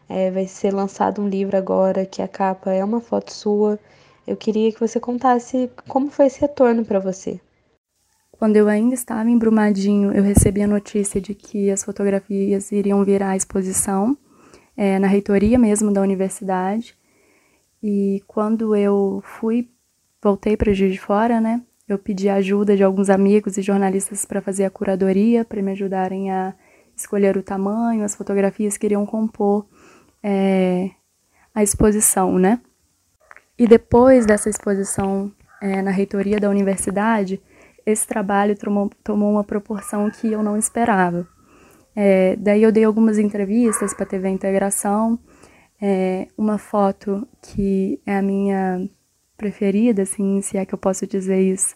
É, 0.08 0.30
vai 0.30 0.46
ser 0.48 0.72
lançado 0.72 1.22
um 1.22 1.28
livro 1.28 1.58
agora 1.58 2.06
que 2.06 2.22
a 2.22 2.28
capa 2.28 2.72
é 2.72 2.86
uma 2.86 3.02
foto 3.02 3.34
sua. 3.34 3.80
Eu 4.28 4.38
queria 4.38 4.72
que 4.72 4.80
você 4.80 5.00
contasse 5.00 5.72
como 5.88 6.12
foi 6.12 6.28
esse 6.28 6.40
retorno 6.42 6.86
para 6.86 7.00
você. 7.00 7.42
Quando 8.46 8.58
eu 8.58 8.68
ainda 8.68 8.94
estava 8.94 9.28
em 9.28 9.40
Brumadinho, 9.40 10.12
eu 10.12 10.22
recebi 10.22 10.62
a 10.62 10.68
notícia 10.68 11.20
de 11.20 11.34
que 11.34 11.72
as 11.72 11.84
fotografias 11.84 12.72
iriam 12.72 13.04
virar 13.04 13.30
à 13.30 13.36
exposição 13.36 14.16
é, 14.78 15.00
na 15.00 15.08
reitoria 15.08 15.58
mesmo 15.58 15.92
da 15.92 16.00
universidade. 16.00 16.96
E 17.82 18.22
quando 18.28 18.76
eu 18.76 19.20
fui, 19.26 19.68
voltei 20.22 20.56
para 20.56 20.72
Juiz 20.74 20.94
de 20.94 21.00
Fora, 21.00 21.42
né? 21.42 21.60
Eu 21.88 21.98
pedi 21.98 22.30
ajuda 22.30 22.78
de 22.78 22.84
alguns 22.84 23.10
amigos 23.10 23.58
e 23.58 23.64
jornalistas 23.64 24.26
para 24.26 24.44
fazer 24.44 24.66
a 24.66 24.70
curadoria, 24.70 25.44
para 25.44 25.60
me 25.64 25.72
ajudarem 25.72 26.30
a 26.30 26.54
escolher 26.96 27.36
o 27.38 27.42
tamanho, 27.42 28.04
as 28.04 28.14
fotografias 28.14 28.78
que 28.78 28.86
iriam 28.86 29.08
compor 29.08 29.66
é, 30.22 30.92
a 31.52 31.64
exposição, 31.64 32.38
né? 32.38 32.62
E 33.58 33.66
depois 33.66 34.24
dessa 34.24 34.52
exposição 34.52 35.32
é, 35.60 35.82
na 35.82 35.90
reitoria 35.90 36.40
da 36.40 36.48
universidade, 36.48 37.42
esse 37.86 38.08
trabalho 38.08 38.58
tomou, 38.58 38.90
tomou 39.04 39.32
uma 39.32 39.44
proporção 39.44 40.10
que 40.10 40.32
eu 40.32 40.42
não 40.42 40.58
esperava. 40.58 41.28
É, 41.96 42.36
daí 42.36 42.64
eu 42.64 42.72
dei 42.72 42.84
algumas 42.84 43.18
entrevistas 43.18 43.94
para 43.94 44.04
a 44.04 44.08
TV 44.08 44.30
Integração, 44.30 45.18
é, 45.82 46.28
uma 46.38 46.58
foto 46.58 47.28
que 47.42 48.02
é 48.06 48.18
a 48.18 48.22
minha 48.22 48.90
preferida, 49.38 50.02
assim, 50.02 50.42
se 50.42 50.58
é 50.58 50.66
que 50.66 50.74
eu 50.74 50.78
posso 50.78 51.06
dizer 51.06 51.40
isso, 51.40 51.76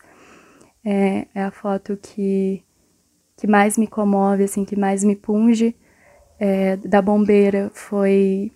é, 0.84 1.28
é 1.34 1.44
a 1.44 1.52
foto 1.52 1.98
que, 1.98 2.64
que 3.38 3.48
mais 3.48 3.78
me 3.78 3.88
comove, 3.88 4.44
assim, 4.44 4.66
que 4.66 4.78
mais 4.78 5.04
me 5.04 5.16
punge, 5.16 5.76
é, 6.40 6.78
da 6.78 7.02
bombeira, 7.02 7.70
foi 7.74 8.52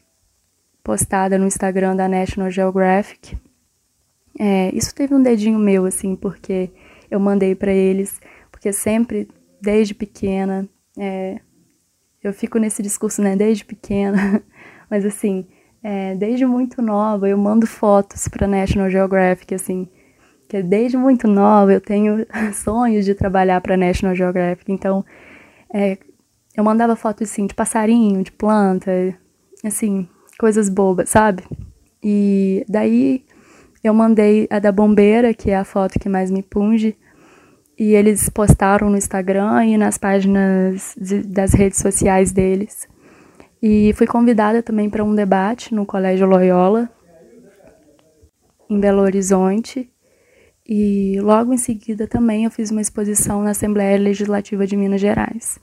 postada 0.83 1.37
no 1.37 1.45
Instagram 1.45 1.95
da 1.95 2.07
National 2.07 2.49
Geographic. 2.49 3.37
É, 4.39 4.73
isso 4.73 4.93
teve 4.95 5.13
um 5.13 5.21
dedinho 5.21 5.59
meu, 5.59 5.85
assim, 5.85 6.15
porque 6.15 6.71
eu 7.13 7.19
mandei 7.19 7.53
para 7.53 7.71
eles, 7.71 8.19
porque 8.51 8.73
sempre, 8.73 9.27
desde 9.61 9.93
pequena, 9.93 10.67
é, 10.97 11.39
eu 12.23 12.33
fico 12.33 12.57
nesse 12.57 12.81
discurso, 12.81 13.21
né, 13.21 13.35
desde 13.35 13.63
pequena, 13.63 14.41
mas 14.89 15.05
assim, 15.05 15.45
é, 15.83 16.15
desde 16.15 16.43
muito 16.45 16.81
nova 16.81 17.29
eu 17.29 17.37
mando 17.37 17.67
fotos 17.67 18.27
para 18.27 18.47
National 18.47 18.89
Geographic, 18.89 19.53
assim, 19.53 19.87
que 20.49 20.63
desde 20.63 20.97
muito 20.97 21.27
nova 21.27 21.71
eu 21.71 21.79
tenho 21.79 22.25
sonhos 22.53 23.05
de 23.05 23.13
trabalhar 23.13 23.61
para 23.61 23.77
National 23.77 24.15
Geographic, 24.15 24.71
então 24.71 25.05
é, 25.71 25.99
eu 26.55 26.63
mandava 26.63 26.95
fotos 26.95 27.29
assim 27.29 27.45
de 27.45 27.53
passarinho, 27.53 28.23
de 28.23 28.31
planta, 28.31 28.91
assim, 29.63 30.07
coisas 30.39 30.67
bobas, 30.67 31.09
sabe? 31.09 31.43
E 32.01 32.65
daí 32.67 33.23
eu 33.83 33.93
mandei 33.93 34.47
a 34.49 34.57
da 34.57 34.71
bombeira, 34.71 35.31
que 35.31 35.51
é 35.51 35.55
a 35.55 35.63
foto 35.63 35.99
que 35.99 36.09
mais 36.09 36.31
me 36.31 36.41
punge, 36.41 36.97
e 37.77 37.93
eles 37.93 38.29
postaram 38.29 38.89
no 38.89 38.97
Instagram 38.97 39.65
e 39.65 39.77
nas 39.77 39.97
páginas 39.97 40.95
de, 40.99 41.23
das 41.23 41.53
redes 41.53 41.79
sociais 41.79 42.31
deles. 42.31 42.87
E 43.61 43.93
fui 43.93 44.05
convidada 44.05 44.61
também 44.61 44.89
para 44.89 45.03
um 45.03 45.15
debate 45.15 45.73
no 45.73 45.85
Colégio 45.85 46.27
Loyola, 46.27 46.89
em 48.69 48.79
Belo 48.79 49.01
Horizonte. 49.01 49.89
E 50.67 51.19
logo 51.21 51.53
em 51.53 51.57
seguida 51.57 52.07
também 52.07 52.45
eu 52.45 52.51
fiz 52.51 52.71
uma 52.71 52.81
exposição 52.81 53.41
na 53.41 53.51
Assembleia 53.51 53.97
Legislativa 53.97 54.67
de 54.67 54.77
Minas 54.77 55.01
Gerais. 55.01 55.59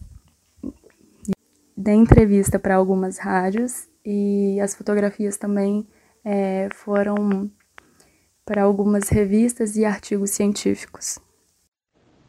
Dei 1.76 1.94
entrevista 1.94 2.58
para 2.58 2.74
algumas 2.74 3.18
rádios 3.18 3.88
e 4.04 4.58
as 4.60 4.74
fotografias 4.74 5.36
também 5.36 5.86
é, 6.24 6.68
foram 6.72 7.50
para 8.44 8.62
algumas 8.62 9.08
revistas 9.08 9.76
e 9.76 9.84
artigos 9.84 10.30
científicos. 10.30 11.18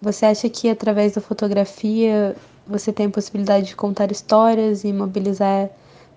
Você 0.02 0.26
acha 0.26 0.50
que 0.50 0.68
através 0.68 1.14
da 1.14 1.22
fotografia 1.22 2.36
você 2.66 2.92
tem 2.92 3.06
a 3.06 3.12
possibilidade 3.12 3.68
de 3.68 3.76
contar 3.76 4.12
histórias 4.12 4.84
e 4.84 4.92
mobilizar 4.92 5.70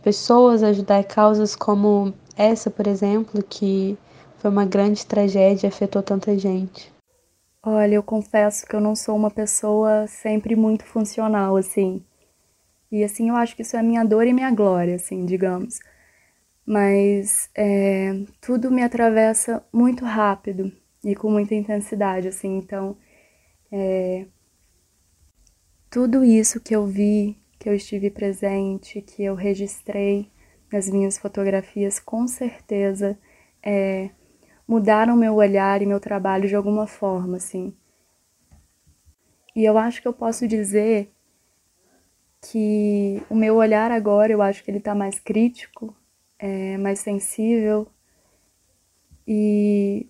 pessoas, 0.02 0.62
ajudar 0.62 1.04
causas 1.04 1.54
como 1.54 2.14
essa, 2.36 2.70
por 2.70 2.86
exemplo, 2.86 3.42
que 3.42 3.96
foi 4.38 4.50
uma 4.50 4.64
grande 4.64 5.04
tragédia 5.04 5.66
e 5.66 5.68
afetou 5.68 6.02
tanta 6.02 6.38
gente? 6.38 6.92
Olha, 7.62 7.94
eu 7.94 8.02
confesso 8.02 8.66
que 8.66 8.76
eu 8.76 8.80
não 8.80 8.94
sou 8.94 9.16
uma 9.16 9.30
pessoa 9.30 10.06
sempre 10.06 10.54
muito 10.54 10.84
funcional, 10.84 11.56
assim. 11.56 12.04
E 12.92 13.02
assim, 13.02 13.30
eu 13.30 13.36
acho 13.36 13.56
que 13.56 13.62
isso 13.62 13.76
é 13.76 13.82
minha 13.82 14.04
dor 14.04 14.26
e 14.26 14.32
minha 14.32 14.50
glória, 14.50 14.96
assim, 14.96 15.24
digamos. 15.24 15.80
Mas 16.66 17.50
é, 17.56 18.12
tudo 18.40 18.70
me 18.70 18.82
atravessa 18.82 19.64
muito 19.72 20.04
rápido 20.04 20.72
e 21.04 21.14
com 21.14 21.30
muita 21.30 21.54
intensidade, 21.54 22.28
assim. 22.28 22.56
Então, 22.58 22.96
é, 23.70 24.26
tudo 25.90 26.24
isso 26.24 26.60
que 26.60 26.74
eu 26.74 26.86
vi, 26.86 27.38
que 27.58 27.68
eu 27.68 27.74
estive 27.74 28.10
presente, 28.10 29.00
que 29.00 29.22
eu 29.24 29.34
registrei 29.34 30.30
nas 30.72 30.88
minhas 30.88 31.18
fotografias, 31.18 32.00
com 32.00 32.26
certeza 32.26 33.18
é, 33.62 34.10
mudaram 34.66 35.16
meu 35.16 35.34
olhar 35.34 35.80
e 35.80 35.86
meu 35.86 36.00
trabalho 36.00 36.48
de 36.48 36.56
alguma 36.56 36.86
forma, 36.86 37.36
assim. 37.36 37.74
E 39.54 39.64
eu 39.64 39.78
acho 39.78 40.02
que 40.02 40.08
eu 40.08 40.12
posso 40.12 40.48
dizer 40.48 41.12
que 42.40 43.22
o 43.30 43.34
meu 43.34 43.56
olhar 43.56 43.90
agora, 43.90 44.32
eu 44.32 44.42
acho 44.42 44.62
que 44.62 44.70
ele 44.70 44.78
está 44.78 44.94
mais 44.94 45.18
crítico, 45.18 45.96
é, 46.38 46.76
mais 46.76 46.98
sensível 46.98 47.86
e 49.26 50.06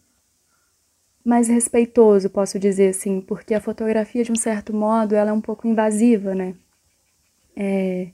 mais 1.25 1.49
respeitoso, 1.49 2.29
posso 2.29 2.59
dizer 2.59 2.91
assim, 2.91 3.21
porque 3.21 3.55
a 3.55 3.61
fotografia, 3.61 4.23
de 4.23 4.31
um 4.31 4.37
certo 4.37 4.75
modo, 4.75 5.15
ela 5.15 5.31
é 5.31 5.33
um 5.33 5.41
pouco 5.41 5.67
invasiva, 5.67 6.35
né? 6.35 6.55
É, 7.57 8.09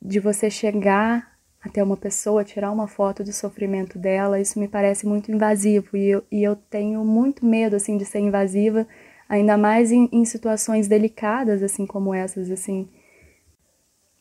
de 0.00 0.20
você 0.20 0.50
chegar 0.50 1.32
até 1.62 1.82
uma 1.82 1.96
pessoa, 1.96 2.44
tirar 2.44 2.70
uma 2.70 2.86
foto 2.86 3.24
do 3.24 3.32
sofrimento 3.32 3.98
dela, 3.98 4.40
isso 4.40 4.58
me 4.58 4.68
parece 4.68 5.06
muito 5.06 5.32
invasivo 5.32 5.96
e 5.96 6.08
eu, 6.08 6.24
e 6.30 6.42
eu 6.42 6.56
tenho 6.56 7.04
muito 7.04 7.46
medo, 7.46 7.76
assim, 7.76 7.96
de 7.96 8.04
ser 8.04 8.18
invasiva, 8.18 8.86
ainda 9.28 9.56
mais 9.56 9.90
em, 9.90 10.08
em 10.12 10.24
situações 10.24 10.88
delicadas, 10.88 11.62
assim, 11.62 11.86
como 11.86 12.12
essas, 12.12 12.50
assim. 12.50 12.88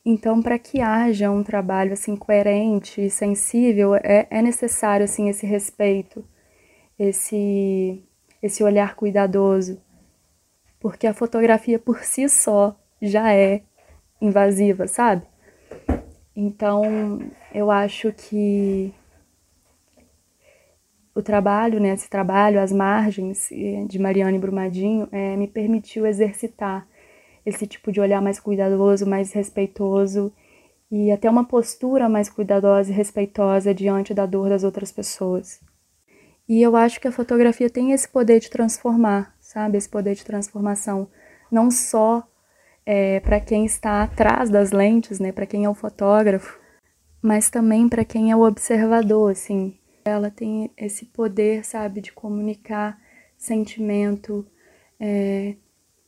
Então, 0.05 0.41
para 0.41 0.57
que 0.57 0.81
haja 0.81 1.29
um 1.29 1.43
trabalho, 1.43 1.93
assim, 1.93 2.15
coerente 2.15 3.01
e 3.01 3.09
sensível, 3.09 3.95
é, 3.95 4.27
é 4.29 4.41
necessário, 4.41 5.03
assim, 5.03 5.27
esse 5.27 5.45
respeito 5.45 6.23
esse, 7.01 8.03
esse 8.43 8.63
olhar 8.63 8.95
cuidadoso, 8.95 9.81
porque 10.79 11.07
a 11.07 11.13
fotografia 11.13 11.79
por 11.79 12.03
si 12.03 12.29
só 12.29 12.75
já 13.01 13.33
é 13.33 13.63
invasiva, 14.21 14.87
sabe? 14.87 15.25
Então, 16.35 17.19
eu 17.53 17.71
acho 17.71 18.13
que 18.13 18.93
o 21.15 21.23
trabalho, 21.23 21.79
né, 21.79 21.89
esse 21.93 22.07
trabalho, 22.07 22.59
as 22.59 22.71
margens 22.71 23.49
de 23.87 23.97
Mariana 23.99 24.37
e 24.37 24.39
Brumadinho, 24.39 25.09
é, 25.11 25.35
me 25.35 25.47
permitiu 25.47 26.05
exercitar 26.05 26.87
esse 27.43 27.65
tipo 27.65 27.91
de 27.91 27.99
olhar 27.99 28.21
mais 28.21 28.39
cuidadoso, 28.39 29.07
mais 29.07 29.33
respeitoso 29.33 30.31
e 30.91 31.11
até 31.11 31.27
uma 31.27 31.45
postura 31.45 32.07
mais 32.07 32.29
cuidadosa 32.29 32.91
e 32.91 32.95
respeitosa 32.95 33.73
diante 33.73 34.13
da 34.13 34.27
dor 34.27 34.49
das 34.49 34.63
outras 34.63 34.91
pessoas. 34.91 35.59
E 36.51 36.61
eu 36.61 36.75
acho 36.75 36.99
que 36.99 37.07
a 37.07 37.13
fotografia 37.13 37.69
tem 37.69 37.93
esse 37.93 38.05
poder 38.05 38.41
de 38.41 38.49
transformar, 38.49 39.33
sabe? 39.39 39.77
Esse 39.77 39.87
poder 39.87 40.15
de 40.15 40.25
transformação. 40.25 41.07
Não 41.49 41.71
só 41.71 42.27
é, 42.85 43.21
para 43.21 43.39
quem 43.39 43.65
está 43.65 44.03
atrás 44.03 44.49
das 44.49 44.73
lentes, 44.73 45.17
né? 45.17 45.31
Para 45.31 45.45
quem 45.45 45.63
é 45.63 45.69
o 45.69 45.73
fotógrafo, 45.73 46.59
mas 47.21 47.49
também 47.49 47.87
para 47.87 48.03
quem 48.03 48.31
é 48.31 48.35
o 48.35 48.41
observador, 48.41 49.31
assim. 49.31 49.79
Ela 50.03 50.29
tem 50.29 50.69
esse 50.75 51.05
poder, 51.05 51.63
sabe, 51.63 52.01
de 52.01 52.11
comunicar 52.11 52.99
sentimento, 53.37 54.45
é, 54.99 55.55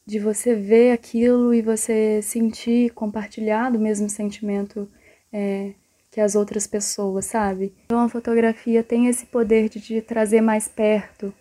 de 0.05 0.19
você 0.19 0.53
ver 0.55 0.91
aquilo 0.91 1.53
e 1.53 1.61
você 1.61 2.21
sentir, 2.21 2.89
compartilhar 2.89 3.69
do 3.69 3.79
mesmo 3.79 4.09
sentimento 4.09 4.89
é, 5.31 5.71
que 6.13 6.21
as 6.21 6.35
outras 6.35 6.67
pessoas, 6.67 7.25
sabe? 7.25 7.73
Então 7.85 7.99
a 7.99 8.07
fotografia 8.07 8.83
tem 8.83 9.07
esse 9.07 9.25
poder 9.25 9.67
de 9.67 9.81
te 9.81 9.99
trazer 9.99 10.41
mais 10.41 10.67
perto, 10.67 11.33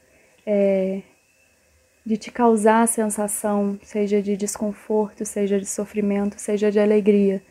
é, 0.46 1.02
de 2.06 2.16
te 2.16 2.30
causar 2.30 2.80
a 2.80 2.86
sensação, 2.86 3.78
seja 3.82 4.22
de 4.22 4.34
desconforto, 4.34 5.26
seja 5.26 5.60
de 5.60 5.66
sofrimento, 5.66 6.40
seja 6.40 6.72
de 6.72 6.80
alegria. 6.80 7.42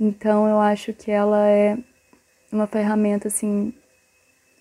Então 0.00 0.48
eu 0.48 0.58
acho 0.58 0.94
que 0.94 1.10
ela 1.10 1.46
é 1.46 1.76
uma 2.50 2.66
ferramenta 2.66 3.28
assim 3.28 3.74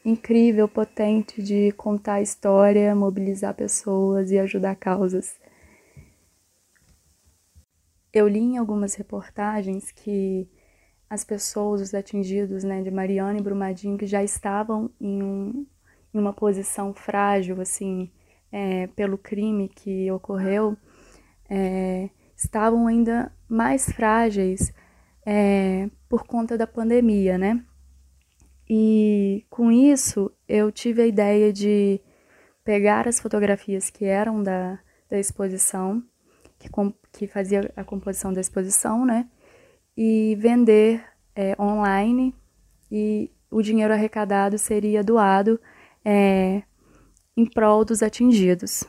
incrível, 0.03 0.67
potente 0.67 1.41
de 1.41 1.71
contar 1.77 2.21
história, 2.21 2.93
mobilizar 2.93 3.53
pessoas 3.53 4.31
e 4.31 4.37
ajudar 4.37 4.75
causas. 4.75 5.39
Eu 8.11 8.27
li 8.27 8.39
em 8.39 8.57
algumas 8.57 8.95
reportagens 8.95 9.93
que 9.93 10.45
as 11.09 11.23
pessoas, 11.23 11.81
os 11.81 11.93
atingidos 11.93 12.63
né, 12.63 12.81
de 12.81 12.91
Mariana 12.91 13.39
e 13.39 13.41
Brumadinho, 13.41 13.97
que 13.97 14.07
já 14.07 14.23
estavam 14.23 14.89
em, 14.99 15.21
um, 15.21 15.65
em 16.13 16.19
uma 16.19 16.33
posição 16.33 16.93
frágil, 16.93 17.61
assim, 17.61 18.11
é, 18.51 18.87
pelo 18.87 19.17
crime 19.17 19.69
que 19.69 20.11
ocorreu, 20.11 20.77
é, 21.49 22.09
estavam 22.35 22.87
ainda 22.87 23.31
mais 23.47 23.89
frágeis 23.91 24.73
é, 25.25 25.89
por 26.09 26.25
conta 26.25 26.57
da 26.57 26.67
pandemia, 26.67 27.37
né? 27.37 27.63
E 28.67 29.45
com 29.49 29.71
isso 29.71 30.31
eu 30.47 30.71
tive 30.71 31.03
a 31.03 31.07
ideia 31.07 31.53
de 31.53 32.01
pegar 32.63 33.07
as 33.07 33.19
fotografias 33.19 33.91
que 33.91 34.05
eram 34.05 34.41
da, 34.41 34.79
da 35.09 35.19
exposição 35.19 36.03
que, 36.57 36.69
que 37.11 37.27
fazia 37.27 37.71
a 37.75 37.83
composição 37.83 38.33
da 38.33 38.41
exposição, 38.41 39.05
né? 39.05 39.29
E 39.97 40.35
vender 40.35 41.03
é, 41.35 41.55
online 41.59 42.35
e 42.91 43.31
o 43.49 43.61
dinheiro 43.61 43.93
arrecadado 43.93 44.57
seria 44.57 45.03
doado 45.03 45.59
é, 46.03 46.63
em 47.37 47.45
prol 47.45 47.85
dos 47.85 48.03
atingidos. 48.03 48.83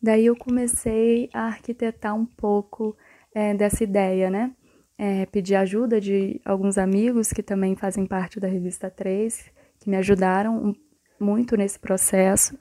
Daí 0.00 0.26
eu 0.26 0.36
comecei 0.36 1.28
a 1.32 1.46
arquitetar 1.46 2.14
um 2.14 2.24
pouco 2.24 2.96
é, 3.34 3.54
dessa 3.54 3.82
ideia, 3.82 4.30
né? 4.30 4.54
É, 4.96 5.26
pedi 5.26 5.54
ajuda 5.54 6.00
de 6.00 6.40
alguns 6.44 6.76
amigos 6.76 7.32
que 7.32 7.42
também 7.42 7.76
fazem 7.76 8.06
parte 8.06 8.40
da 8.40 8.48
revista 8.48 8.90
3, 8.90 9.50
que 9.78 9.88
me 9.88 9.96
ajudaram 9.96 10.74
muito 11.20 11.56
nesse 11.56 11.78
processo. 11.78 12.56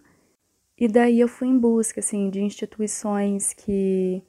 E 0.78 0.88
daí 0.88 1.20
eu 1.20 1.28
fui 1.28 1.48
em 1.48 1.58
busca 1.58 2.00
assim 2.00 2.30
de 2.30 2.42
instituições 2.42 3.54
que 3.54 4.24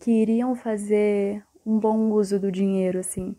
que 0.00 0.10
iriam 0.10 0.56
fazer 0.56 1.44
um 1.64 1.78
bom 1.78 2.10
uso 2.10 2.38
do 2.38 2.50
dinheiro 2.50 2.98
assim, 2.98 3.36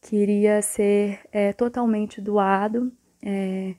que 0.00 0.16
iria 0.16 0.60
ser 0.62 1.20
é, 1.32 1.52
totalmente 1.52 2.20
doado 2.20 2.92
é, 3.22 3.74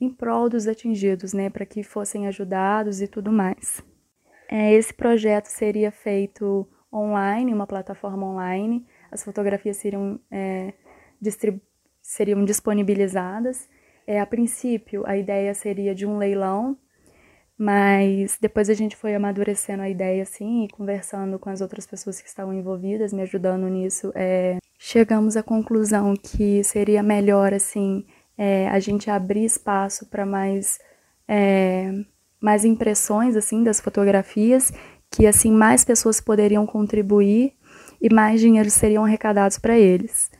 em 0.00 0.10
prol 0.10 0.48
dos 0.48 0.66
atingidos, 0.66 1.32
né, 1.32 1.50
para 1.50 1.66
que 1.66 1.82
fossem 1.82 2.26
ajudados 2.26 3.00
e 3.00 3.08
tudo 3.08 3.32
mais. 3.32 3.82
É, 4.48 4.72
esse 4.72 4.94
projeto 4.94 5.46
seria 5.46 5.90
feito 5.90 6.66
online, 6.92 7.52
uma 7.52 7.66
plataforma 7.66 8.26
online. 8.26 8.86
As 9.10 9.22
fotografias 9.22 9.76
seriam, 9.76 10.18
é, 10.30 10.72
seriam 12.00 12.44
disponibilizadas. 12.44 13.68
É, 14.06 14.20
a 14.20 14.26
princípio, 14.26 15.06
a 15.06 15.16
ideia 15.16 15.52
seria 15.52 15.94
de 15.94 16.06
um 16.06 16.16
leilão 16.16 16.78
mas 17.58 18.38
depois 18.40 18.70
a 18.70 18.74
gente 18.74 18.94
foi 18.94 19.16
amadurecendo 19.16 19.82
a 19.82 19.90
ideia 19.90 20.22
assim 20.22 20.64
e 20.64 20.68
conversando 20.68 21.38
com 21.40 21.50
as 21.50 21.60
outras 21.60 21.84
pessoas 21.84 22.20
que 22.20 22.28
estavam 22.28 22.54
envolvidas, 22.54 23.12
me 23.12 23.22
ajudando 23.22 23.66
nisso, 23.68 24.12
é, 24.14 24.58
chegamos 24.78 25.36
à 25.36 25.42
conclusão 25.42 26.14
que 26.14 26.62
seria 26.62 27.02
melhor 27.02 27.52
assim 27.52 28.06
é, 28.38 28.68
a 28.68 28.78
gente 28.78 29.10
abrir 29.10 29.44
espaço 29.44 30.06
para 30.06 30.24
mais 30.24 30.78
é, 31.26 31.92
mais 32.40 32.64
impressões 32.64 33.34
assim 33.34 33.64
das 33.64 33.80
fotografias, 33.80 34.72
que 35.10 35.26
assim 35.26 35.50
mais 35.50 35.84
pessoas 35.84 36.20
poderiam 36.20 36.64
contribuir 36.64 37.54
e 38.00 38.12
mais 38.12 38.40
dinheiro 38.40 38.70
seriam 38.70 39.04
arrecadados 39.04 39.58
para 39.58 39.76
eles. 39.76 40.30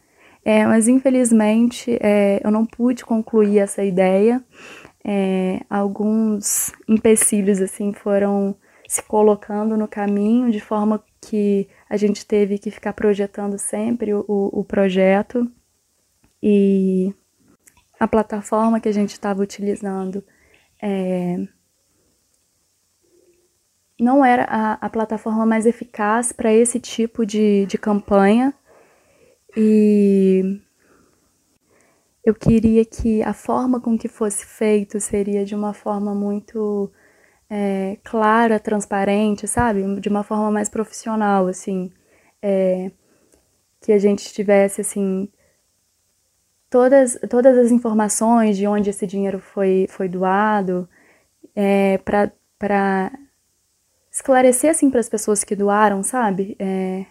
É, 0.45 0.65
mas 0.65 0.87
infelizmente 0.87 1.99
é, 2.01 2.41
eu 2.45 2.51
não 2.53 2.65
pude 2.65 3.05
concluir 3.05 3.59
essa 3.59 3.83
ideia 3.83 4.43
é, 5.11 5.63
alguns 5.71 6.71
empecilhos 6.87 7.63
assim 7.63 7.95
foram 7.95 8.55
se 8.87 9.03
colocando 9.03 9.75
no 9.75 9.89
caminho 9.89 10.51
de 10.51 10.61
forma 10.61 11.03
que 11.19 11.67
a 11.89 11.97
gente 11.97 12.27
teve 12.27 12.59
que 12.59 12.71
ficar 12.71 12.93
projetando 12.93 13.59
sempre 13.59 14.13
o, 14.13 14.25
o 14.29 14.63
projeto. 14.63 15.51
E 16.43 17.15
a 17.99 18.07
plataforma 18.07 18.81
que 18.81 18.89
a 18.89 18.93
gente 18.93 19.13
estava 19.13 19.43
utilizando 19.43 20.23
é, 20.83 21.39
não 23.99 24.23
era 24.23 24.45
a, 24.45 24.75
a, 24.75 24.91
plataforma 24.91 25.47
mais 25.47 25.65
eficaz 25.65 26.33
para 26.33 26.53
esse 26.53 26.79
tipo 26.79 27.25
de, 27.25 27.65
de 27.65 27.79
campanha. 27.79 28.53
E 29.57 30.61
eu 32.29 32.35
queria 32.35 32.85
que 32.85 33.23
a 33.23 33.33
forma 33.33 33.81
com 33.81 33.97
que 33.99 34.09
fosse 34.09 34.45
feito 34.45 35.01
seria 35.01 35.45
de 35.47 35.55
uma 35.55 35.73
forma 35.73 36.15
muito 36.15 36.93
é, 37.49 37.99
clara, 38.05 38.61
transparente, 38.61 39.49
sabe? 39.49 39.99
De 40.01 40.09
uma 40.11 40.23
forma 40.23 40.51
mais 40.51 40.69
profissional, 40.69 41.47
assim. 41.47 41.91
É, 42.43 42.91
que 43.81 43.93
a 43.93 43.99
gente 43.99 44.33
tivesse, 44.33 44.83
assim, 44.83 45.29
todas, 46.71 47.19
todas 47.31 47.57
as 47.59 47.71
informações 47.73 48.57
de 48.59 48.67
onde 48.67 48.91
esse 48.91 49.07
dinheiro 49.07 49.39
foi, 49.41 49.87
foi 49.89 50.09
doado, 50.09 50.89
é, 51.57 51.99
para 51.99 53.13
esclarecer, 54.11 54.71
assim, 54.71 54.91
para 54.91 55.01
as 55.01 55.09
pessoas 55.09 55.45
que 55.45 55.57
doaram, 55.57 56.03
sabe? 56.03 56.57
É, 56.59 57.07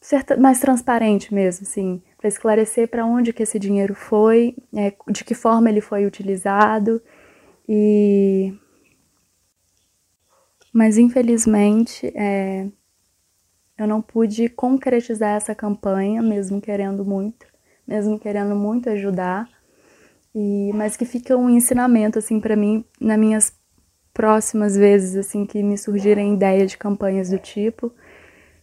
ser 0.00 0.24
mais 0.38 0.60
transparente 0.60 1.32
mesmo, 1.32 1.66
assim 1.66 2.02
para 2.24 2.28
esclarecer 2.30 2.88
para 2.88 3.04
onde 3.04 3.34
que 3.34 3.42
esse 3.42 3.58
dinheiro 3.58 3.94
foi, 3.94 4.56
é, 4.74 4.94
de 5.10 5.22
que 5.22 5.34
forma 5.34 5.68
ele 5.68 5.82
foi 5.82 6.06
utilizado 6.06 7.02
e 7.68 8.54
mas 10.72 10.96
infelizmente 10.96 12.10
é, 12.16 12.66
eu 13.76 13.86
não 13.86 14.00
pude 14.00 14.48
concretizar 14.48 15.36
essa 15.36 15.54
campanha, 15.54 16.22
mesmo 16.22 16.62
querendo 16.62 17.04
muito, 17.04 17.46
mesmo 17.86 18.18
querendo 18.18 18.56
muito 18.56 18.88
ajudar, 18.88 19.46
e 20.34 20.72
mas 20.72 20.96
que 20.96 21.04
fica 21.04 21.36
um 21.36 21.50
ensinamento 21.50 22.18
assim 22.18 22.40
para 22.40 22.56
mim 22.56 22.86
nas 22.98 23.18
minhas 23.18 23.52
próximas 24.14 24.74
vezes 24.74 25.14
assim 25.14 25.44
que 25.44 25.62
me 25.62 25.76
surgirem 25.76 26.32
ideias 26.32 26.70
de 26.70 26.78
campanhas 26.78 27.28
do 27.28 27.38
tipo, 27.38 27.92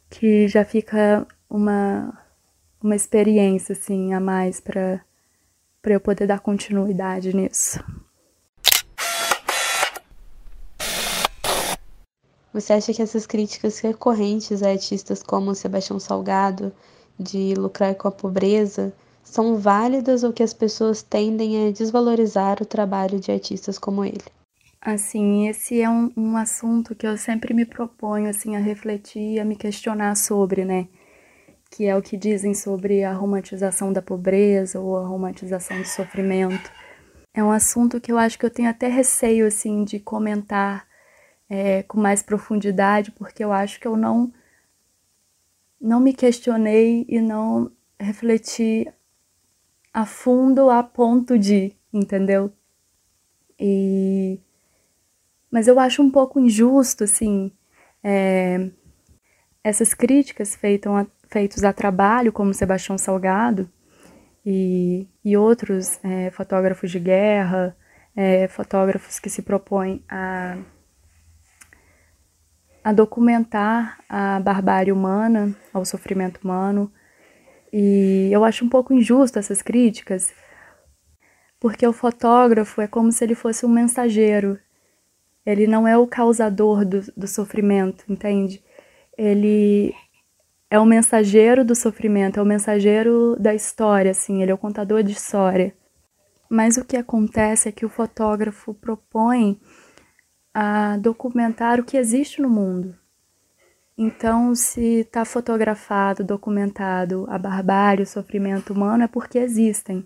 que 0.09 0.47
já 0.47 0.65
fica 0.65 1.27
uma 1.47 2.20
uma 2.81 2.95
experiência 2.95 3.73
assim 3.73 4.13
a 4.13 4.19
mais 4.19 4.59
para 4.59 5.01
para 5.81 5.93
eu 5.93 5.99
poder 5.99 6.27
dar 6.27 6.39
continuidade 6.39 7.35
nisso. 7.35 7.83
Você 12.53 12.73
acha 12.73 12.93
que 12.93 13.01
essas 13.01 13.25
críticas 13.25 13.79
recorrentes 13.79 14.61
a 14.61 14.69
artistas 14.69 15.23
como 15.23 15.55
Sebastião 15.55 15.99
Salgado, 15.99 16.71
de 17.17 17.55
lucrar 17.55 17.95
com 17.95 18.07
a 18.07 18.11
pobreza, 18.11 18.93
são 19.23 19.57
válidas 19.57 20.23
ou 20.23 20.33
que 20.33 20.43
as 20.43 20.53
pessoas 20.53 21.01
tendem 21.01 21.67
a 21.67 21.71
desvalorizar 21.71 22.61
o 22.61 22.65
trabalho 22.65 23.19
de 23.19 23.31
artistas 23.31 23.79
como 23.79 24.03
ele? 24.03 24.21
Assim, 24.81 25.47
esse 25.47 25.81
é 25.81 25.89
um, 25.89 26.11
um 26.17 26.35
assunto 26.35 26.93
que 26.93 27.07
eu 27.07 27.17
sempre 27.17 27.53
me 27.53 27.65
proponho 27.65 28.29
assim 28.29 28.55
a 28.55 28.59
refletir, 28.59 29.39
a 29.39 29.45
me 29.45 29.55
questionar 29.55 30.15
sobre, 30.15 30.65
né? 30.65 30.87
Que 31.71 31.85
é 31.85 31.95
o 31.95 32.01
que 32.01 32.17
dizem 32.17 32.53
sobre 32.53 33.01
a 33.01 33.13
romantização 33.13 33.93
da 33.93 34.01
pobreza 34.01 34.77
ou 34.79 34.97
a 34.97 35.07
romantização 35.07 35.81
do 35.81 35.87
sofrimento. 35.87 36.69
É 37.33 37.41
um 37.41 37.49
assunto 37.49 38.01
que 38.01 38.11
eu 38.11 38.17
acho 38.17 38.37
que 38.37 38.45
eu 38.45 38.49
tenho 38.49 38.69
até 38.69 38.89
receio 38.89 39.47
assim 39.47 39.85
de 39.85 39.97
comentar 39.97 40.85
é, 41.49 41.81
com 41.83 41.97
mais 41.97 42.21
profundidade, 42.21 43.11
porque 43.11 43.41
eu 43.41 43.53
acho 43.53 43.79
que 43.79 43.87
eu 43.87 43.95
não 43.95 44.31
não 45.79 45.99
me 45.99 46.13
questionei 46.13 47.05
e 47.07 47.19
não 47.19 47.71
refleti 47.99 48.87
a 49.93 50.05
fundo 50.05 50.69
a 50.69 50.83
ponto 50.83 51.39
de, 51.39 51.73
entendeu? 51.91 52.51
E 53.57 54.39
mas 55.49 55.67
eu 55.67 55.79
acho 55.79 56.01
um 56.01 56.11
pouco 56.11 56.39
injusto 56.39 57.05
assim 57.05 57.51
é, 58.03 58.69
essas 59.63 59.93
críticas 59.93 60.53
feitas 60.55 60.91
feitos 61.31 61.63
a 61.63 61.71
trabalho, 61.71 62.33
como 62.33 62.53
Sebastião 62.53 62.97
Salgado 62.97 63.69
e, 64.45 65.07
e 65.23 65.37
outros 65.37 65.97
é, 66.03 66.29
fotógrafos 66.29 66.91
de 66.91 66.99
guerra, 66.99 67.75
é, 68.13 68.49
fotógrafos 68.49 69.17
que 69.17 69.29
se 69.29 69.41
propõem 69.41 70.03
a, 70.09 70.57
a 72.83 72.91
documentar 72.91 73.99
a 74.09 74.41
barbárie 74.41 74.91
humana, 74.91 75.55
ao 75.73 75.85
sofrimento 75.85 76.41
humano. 76.43 76.91
E 77.71 78.29
eu 78.29 78.43
acho 78.43 78.65
um 78.65 78.69
pouco 78.69 78.93
injusto 78.93 79.39
essas 79.39 79.61
críticas, 79.61 80.33
porque 81.61 81.87
o 81.87 81.93
fotógrafo 81.93 82.81
é 82.81 82.87
como 82.87 83.09
se 83.09 83.23
ele 83.23 83.35
fosse 83.35 83.65
um 83.65 83.69
mensageiro. 83.69 84.59
Ele 85.45 85.65
não 85.65 85.87
é 85.87 85.97
o 85.97 86.05
causador 86.05 86.83
do, 86.83 87.01
do 87.15 87.27
sofrimento, 87.27 88.03
entende? 88.09 88.61
Ele 89.17 89.95
é 90.71 90.79
o 90.79 90.85
mensageiro 90.85 91.65
do 91.65 91.75
sofrimento, 91.75 92.39
é 92.39 92.41
o 92.41 92.45
mensageiro 92.45 93.35
da 93.37 93.53
história, 93.53 94.11
assim, 94.11 94.41
ele 94.41 94.51
é 94.51 94.53
o 94.53 94.57
contador 94.57 95.03
de 95.03 95.11
história. 95.11 95.75
Mas 96.49 96.77
o 96.77 96.85
que 96.85 96.95
acontece 96.95 97.67
é 97.67 97.73
que 97.73 97.85
o 97.85 97.89
fotógrafo 97.89 98.73
propõe 98.73 99.59
a 100.53 100.95
documentar 100.95 101.77
o 101.77 101.83
que 101.83 101.97
existe 101.97 102.41
no 102.41 102.49
mundo. 102.49 102.95
Então, 103.97 104.55
se 104.55 105.01
está 105.01 105.25
fotografado, 105.25 106.23
documentado 106.23 107.25
a 107.29 107.37
barbárie, 107.37 108.03
o 108.03 108.07
sofrimento 108.07 108.71
humano, 108.71 109.03
é 109.03 109.07
porque 109.07 109.39
existem. 109.39 110.05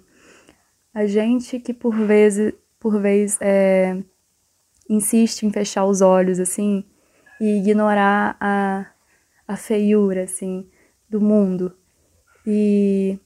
A 0.92 1.06
gente 1.06 1.60
que 1.60 1.76
por 1.76 1.96
vezes, 1.96 2.54
por 2.80 3.00
vez, 3.00 3.38
é, 3.40 4.04
insiste 4.90 5.44
em 5.44 5.52
fechar 5.52 5.86
os 5.86 6.02
olhos 6.02 6.40
assim 6.40 6.84
e 7.40 7.60
ignorar 7.60 8.36
a, 8.40 8.88
a 9.48 9.56
feiura 9.56 10.24
assim 10.24 10.68
do 11.10 11.22
mundo. 11.22 11.74
E 12.46 13.20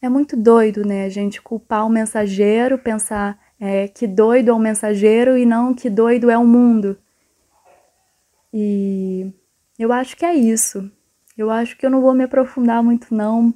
é 0.00 0.08
muito 0.08 0.36
doido, 0.36 0.84
né? 0.84 1.04
A 1.04 1.08
gente 1.08 1.40
culpar 1.40 1.86
o 1.86 1.90
mensageiro, 1.90 2.78
pensar 2.78 3.38
é, 3.60 3.86
que 3.88 4.06
doido 4.06 4.50
é 4.50 4.52
o 4.52 4.58
mensageiro 4.58 5.36
e 5.36 5.46
não 5.46 5.74
que 5.74 5.88
doido 5.88 6.30
é 6.30 6.36
o 6.36 6.44
mundo. 6.44 6.98
E 8.52 9.32
eu 9.78 9.92
acho 9.92 10.16
que 10.16 10.24
é 10.24 10.34
isso. 10.34 10.90
Eu 11.36 11.50
acho 11.50 11.76
que 11.76 11.86
eu 11.86 11.90
não 11.90 12.00
vou 12.02 12.12
me 12.12 12.24
aprofundar 12.24 12.82
muito, 12.82 13.14
não, 13.14 13.54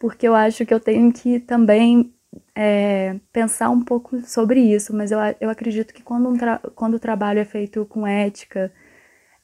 porque 0.00 0.26
eu 0.26 0.34
acho 0.34 0.66
que 0.66 0.74
eu 0.74 0.80
tenho 0.80 1.12
que 1.12 1.38
também 1.38 2.12
é, 2.54 3.16
pensar 3.32 3.70
um 3.70 3.82
pouco 3.82 4.20
sobre 4.22 4.60
isso, 4.60 4.94
mas 4.94 5.12
eu, 5.12 5.18
eu 5.40 5.50
acredito 5.50 5.94
que 5.94 6.02
quando, 6.02 6.28
um 6.28 6.36
quando 6.74 6.94
o 6.94 6.98
trabalho 6.98 7.38
é 7.38 7.44
feito 7.44 7.86
com 7.86 8.06
ética, 8.06 8.72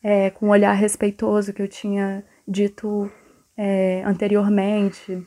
é, 0.03 0.31
com 0.31 0.47
um 0.47 0.51
olhar 0.51 0.73
respeitoso 0.73 1.53
que 1.53 1.63
eu 1.63 1.69
tinha 1.69 2.25
dito 2.47 3.11
é, 3.57 4.03
anteriormente, 4.05 5.27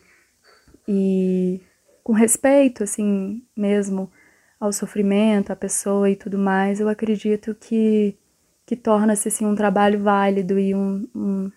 e 0.88 1.62
com 2.03 2.13
respeito, 2.13 2.83
assim, 2.83 3.43
mesmo 3.55 4.12
ao 4.59 4.73
sofrimento, 4.73 5.51
à 5.51 5.55
pessoa 5.55 6.09
e 6.09 6.15
tudo 6.15 6.38
mais, 6.38 6.79
eu 6.79 6.89
acredito 6.89 7.55
que, 7.55 8.17
que 8.65 8.75
torna-se, 8.75 9.27
assim, 9.27 9.45
um 9.45 9.55
trabalho 9.55 10.01
válido 10.01 10.59
e 10.59 10.73
um, 10.75 11.07
um, 11.15 11.51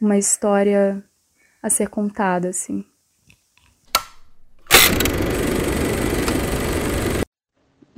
uma 0.00 0.18
história 0.18 1.02
a 1.62 1.70
ser 1.70 1.88
contada, 1.88 2.48
assim. 2.48 2.84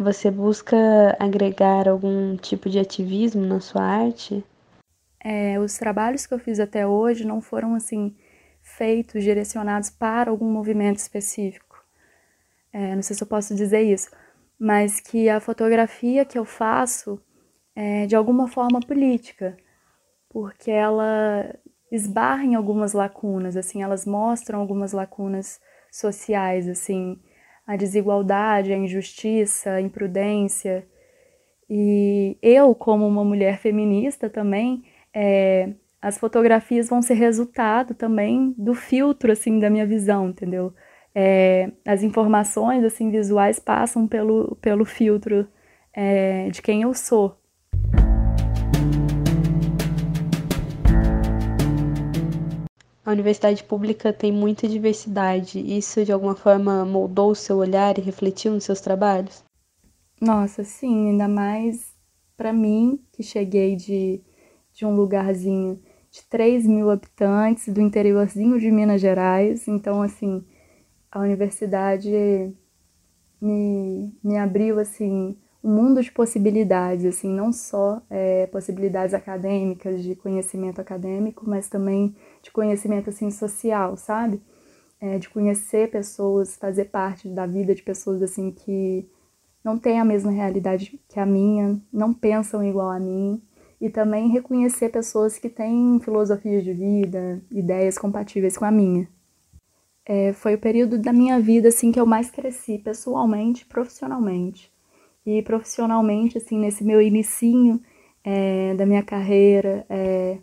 Você 0.03 0.33
busca 0.33 0.77
agregar 1.21 1.89
algum 1.89 2.37
tipo 2.37 2.69
de 2.69 2.79
ativismo 2.81 3.47
na 3.47 3.61
sua 3.61 3.83
arte? 3.83 4.45
É, 5.23 5.61
os 5.61 5.79
trabalhos 5.79 6.27
que 6.27 6.35
eu 6.35 6.41
fiz 6.41 6.59
até 6.59 6.85
hoje 6.85 7.25
não 7.25 7.41
foram 7.41 7.77
assim 7.77 8.17
feitos, 8.61 9.23
direcionados 9.23 9.91
para 9.91 10.31
algum 10.31 10.51
movimento 10.51 10.99
específico. 10.99 11.85
É, 12.73 12.97
não 12.97 13.03
sei 13.03 13.15
se 13.15 13.23
eu 13.23 13.29
posso 13.29 13.55
dizer 13.55 13.83
isso, 13.83 14.11
mas 14.59 14.99
que 14.99 15.29
a 15.29 15.39
fotografia 15.39 16.25
que 16.25 16.39
eu 16.39 16.45
faço 16.45 17.21
é 17.75 18.05
de 18.07 18.17
alguma 18.17 18.49
forma 18.49 18.81
política, 18.81 19.57
porque 20.29 20.71
ela 20.73 21.55
esbarra 21.93 22.43
em 22.45 22.57
algumas 22.57 22.93
lacunas, 22.93 23.57
assim, 23.57 23.83
elas 23.85 24.05
mostram 24.05 24.59
algumas 24.59 24.93
lacunas 24.93 25.61
sociais, 25.93 26.69
assim, 26.69 27.21
a 27.67 27.77
desigualdade, 27.77 28.73
a 28.73 28.77
injustiça, 28.77 29.73
a 29.73 29.81
imprudência. 29.81 30.87
E 31.69 32.37
eu, 32.43 32.75
como 32.75 33.07
uma 33.07 33.25
mulher 33.25 33.59
feminista 33.59 34.29
também, 34.29 34.85
é, 35.15 35.73
as 36.01 36.19
fotografias 36.19 36.89
vão 36.89 37.01
ser 37.01 37.15
resultado 37.15 37.95
também 37.95 38.55
do 38.59 38.75
filtro 38.75 39.33
assim 39.33 39.59
da 39.59 39.71
minha 39.71 39.87
visão, 39.87 40.31
entendeu? 40.31 40.75
É, 41.15 41.71
as 41.87 42.03
informações 42.03 42.85
assim 42.85 43.11
visuais 43.11 43.59
passam 43.59 44.09
pelo, 44.09 44.57
pelo 44.57 44.85
filtro 44.85 45.47
é, 45.93 46.49
de 46.51 46.63
quem 46.63 46.83
eu 46.83 46.95
sou. 46.95 47.39
A 53.13 53.15
universidade 53.15 53.63
pública 53.63 54.11
tem 54.11 54.33
muita 54.33 54.67
diversidade. 54.67 55.61
Isso 55.61 56.03
de 56.03 56.11
alguma 56.11 56.35
forma 56.35 56.83
moldou 56.83 57.33
o 57.33 57.35
seu 57.35 57.59
olhar 57.59 57.99
e 57.99 58.01
refletiu 58.01 58.55
nos 58.55 58.65
seus 58.65 58.81
trabalhos? 58.81 59.45
Nossa, 60.19 60.65
sim, 60.65 61.11
ainda 61.11 61.29
mais 61.29 61.93
para 62.39 62.55
mim 62.55 63.05
que 63.13 63.23
cheguei 63.23 63.77
de, 63.77 64.23
de 64.73 64.87
um 64.87 64.95
lugarzinho 64.95 65.79
de 66.11 66.23
3 66.23 66.67
mil 66.67 66.91
habitantes, 66.91 67.69
do 67.69 67.83
interiorzinho 67.83 68.59
de 68.59 68.71
Minas 68.71 69.03
Gerais. 69.03 69.69
Então, 69.69 70.01
assim, 70.01 70.43
a 71.11 71.21
universidade 71.21 72.57
me, 73.39 74.11
me 74.25 74.39
abriu, 74.39 74.79
assim, 74.79 75.37
um 75.63 75.71
mundo 75.71 76.03
de 76.03 76.11
possibilidades, 76.11 77.05
assim, 77.05 77.29
não 77.29 77.53
só 77.53 78.03
é, 78.11 78.47
possibilidades 78.49 79.15
acadêmicas, 79.15 80.03
de 80.03 80.15
conhecimento 80.17 80.81
acadêmico, 80.81 81.49
mas 81.49 81.69
também 81.69 82.17
de 82.43 82.51
conhecimento, 82.51 83.11
assim, 83.11 83.31
social, 83.31 83.97
sabe? 83.97 84.43
É, 85.01 85.19
de 85.19 85.29
conhecer 85.29 85.91
pessoas, 85.91 86.57
fazer 86.57 86.87
parte 86.87 87.29
da 87.29 87.47
vida 87.47 87.75
de 87.75 87.83
pessoas, 87.83 88.23
assim, 88.23 88.51
que 88.51 89.09
não 89.65 89.79
têm 89.79 90.01
a 90.01 90.05
mesma 90.05 90.33
realidade 90.33 91.01
que 91.09 91.21
a 91.21 91.27
minha, 91.27 91.81
não 91.93 92.13
pensam 92.13 92.65
igual 92.65 92.91
a 92.91 92.99
mim, 92.99 93.41
e 93.81 93.91
também 93.91 94.29
reconhecer 94.29 94.91
pessoas 94.91 95.39
que 95.39 95.49
têm 95.49 95.99
filosofias 96.01 96.65
de 96.65 96.73
vida, 96.73 97.43
ideias 97.51 97.99
compatíveis 97.99 98.57
com 98.57 98.65
a 98.65 98.71
minha. 98.71 99.09
É, 100.05 100.33
foi 100.33 100.55
o 100.55 100.59
período 100.59 100.99
da 100.99 101.13
minha 101.13 101.39
vida 101.41 101.69
assim 101.69 101.93
que 101.93 102.01
eu 102.01 102.07
mais 102.07 102.31
cresci 102.31 102.79
pessoalmente, 102.79 103.65
profissionalmente. 103.67 104.72
E 105.25 105.43
profissionalmente 105.43 106.39
assim 106.39 106.59
nesse 106.59 106.83
meu 106.83 107.01
inicinho 107.01 107.81
é, 108.25 108.75
da 108.75 108.87
minha 108.87 109.03
carreira, 109.03 109.87
é, 109.89 110.39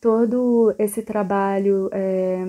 todo 0.00 0.74
esse 0.78 1.02
trabalho 1.02 1.88
é, 1.92 2.44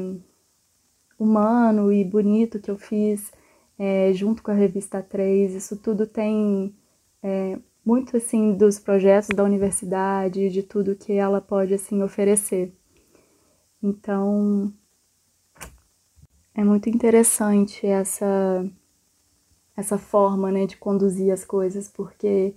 humano 1.17 1.91
e 1.91 2.04
bonito 2.04 2.60
que 2.60 2.69
eu 2.69 2.78
fiz 2.78 3.32
é, 3.78 4.12
junto 4.13 4.43
com 4.43 4.52
a 4.52 4.54
revista 4.54 5.02
3, 5.02 5.54
isso 5.54 5.78
tudo 5.78 6.08
tem 6.08 6.76
é, 7.21 7.58
muito 7.86 8.17
assim 8.17 8.54
dos 8.54 8.80
projetos 8.80 9.30
da 9.30 9.43
universidade, 9.43 10.50
de 10.50 10.63
tudo 10.63 10.95
que 10.95 11.13
ela 11.13 11.39
pode 11.39 11.74
assim 11.74 12.02
oferecer. 12.02 12.74
Então, 13.82 14.74
é 16.54 16.63
muito 16.63 16.89
interessante 16.89 17.86
essa 17.86 18.65
essa 19.76 19.98
forma, 19.98 20.52
né, 20.52 20.66
de 20.66 20.78
conduzir 20.78 21.32
as 21.34 21.44
coisas, 21.44 21.90
porque 21.90 22.56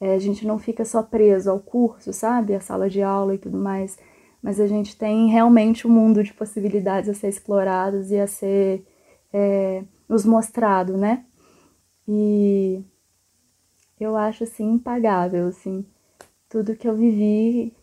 é, 0.00 0.14
a 0.14 0.18
gente 0.18 0.46
não 0.46 0.58
fica 0.58 0.84
só 0.84 1.02
preso 1.02 1.50
ao 1.50 1.60
curso, 1.60 2.12
sabe, 2.12 2.54
a 2.54 2.60
sala 2.60 2.90
de 2.90 3.02
aula 3.02 3.34
e 3.34 3.38
tudo 3.38 3.58
mais, 3.58 3.98
mas 4.42 4.60
a 4.60 4.66
gente 4.66 4.96
tem 4.96 5.28
realmente 5.30 5.86
um 5.86 5.90
mundo 5.90 6.22
de 6.22 6.34
possibilidades 6.34 7.08
a 7.08 7.14
ser 7.14 7.28
explorados 7.28 8.10
e 8.10 8.18
a 8.18 8.26
ser 8.26 8.86
é, 9.32 9.84
nos 10.08 10.24
mostrado, 10.24 10.96
né? 10.96 11.24
E 12.08 12.84
eu 13.98 14.16
acho 14.16 14.44
assim 14.44 14.72
impagável, 14.72 15.48
assim, 15.48 15.84
tudo 16.48 16.76
que 16.76 16.88
eu 16.88 16.94
vivi 16.94 17.74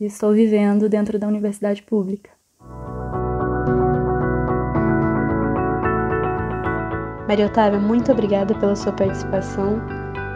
e 0.00 0.04
estou 0.04 0.32
vivendo 0.32 0.88
dentro 0.88 1.18
da 1.18 1.28
universidade 1.28 1.82
pública. 1.82 2.30
Maria 7.30 7.46
Otávia, 7.46 7.78
muito 7.78 8.10
obrigada 8.10 8.52
pela 8.56 8.74
sua 8.74 8.90
participação. 8.90 9.80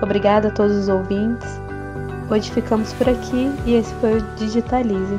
Obrigada 0.00 0.46
a 0.46 0.50
todos 0.52 0.76
os 0.76 0.88
ouvintes. 0.88 1.60
Hoje 2.30 2.52
ficamos 2.52 2.92
por 2.92 3.08
aqui 3.08 3.50
e 3.66 3.74
esse 3.74 3.92
foi 3.94 4.18
o 4.18 4.22
Digitalize. 4.36 5.18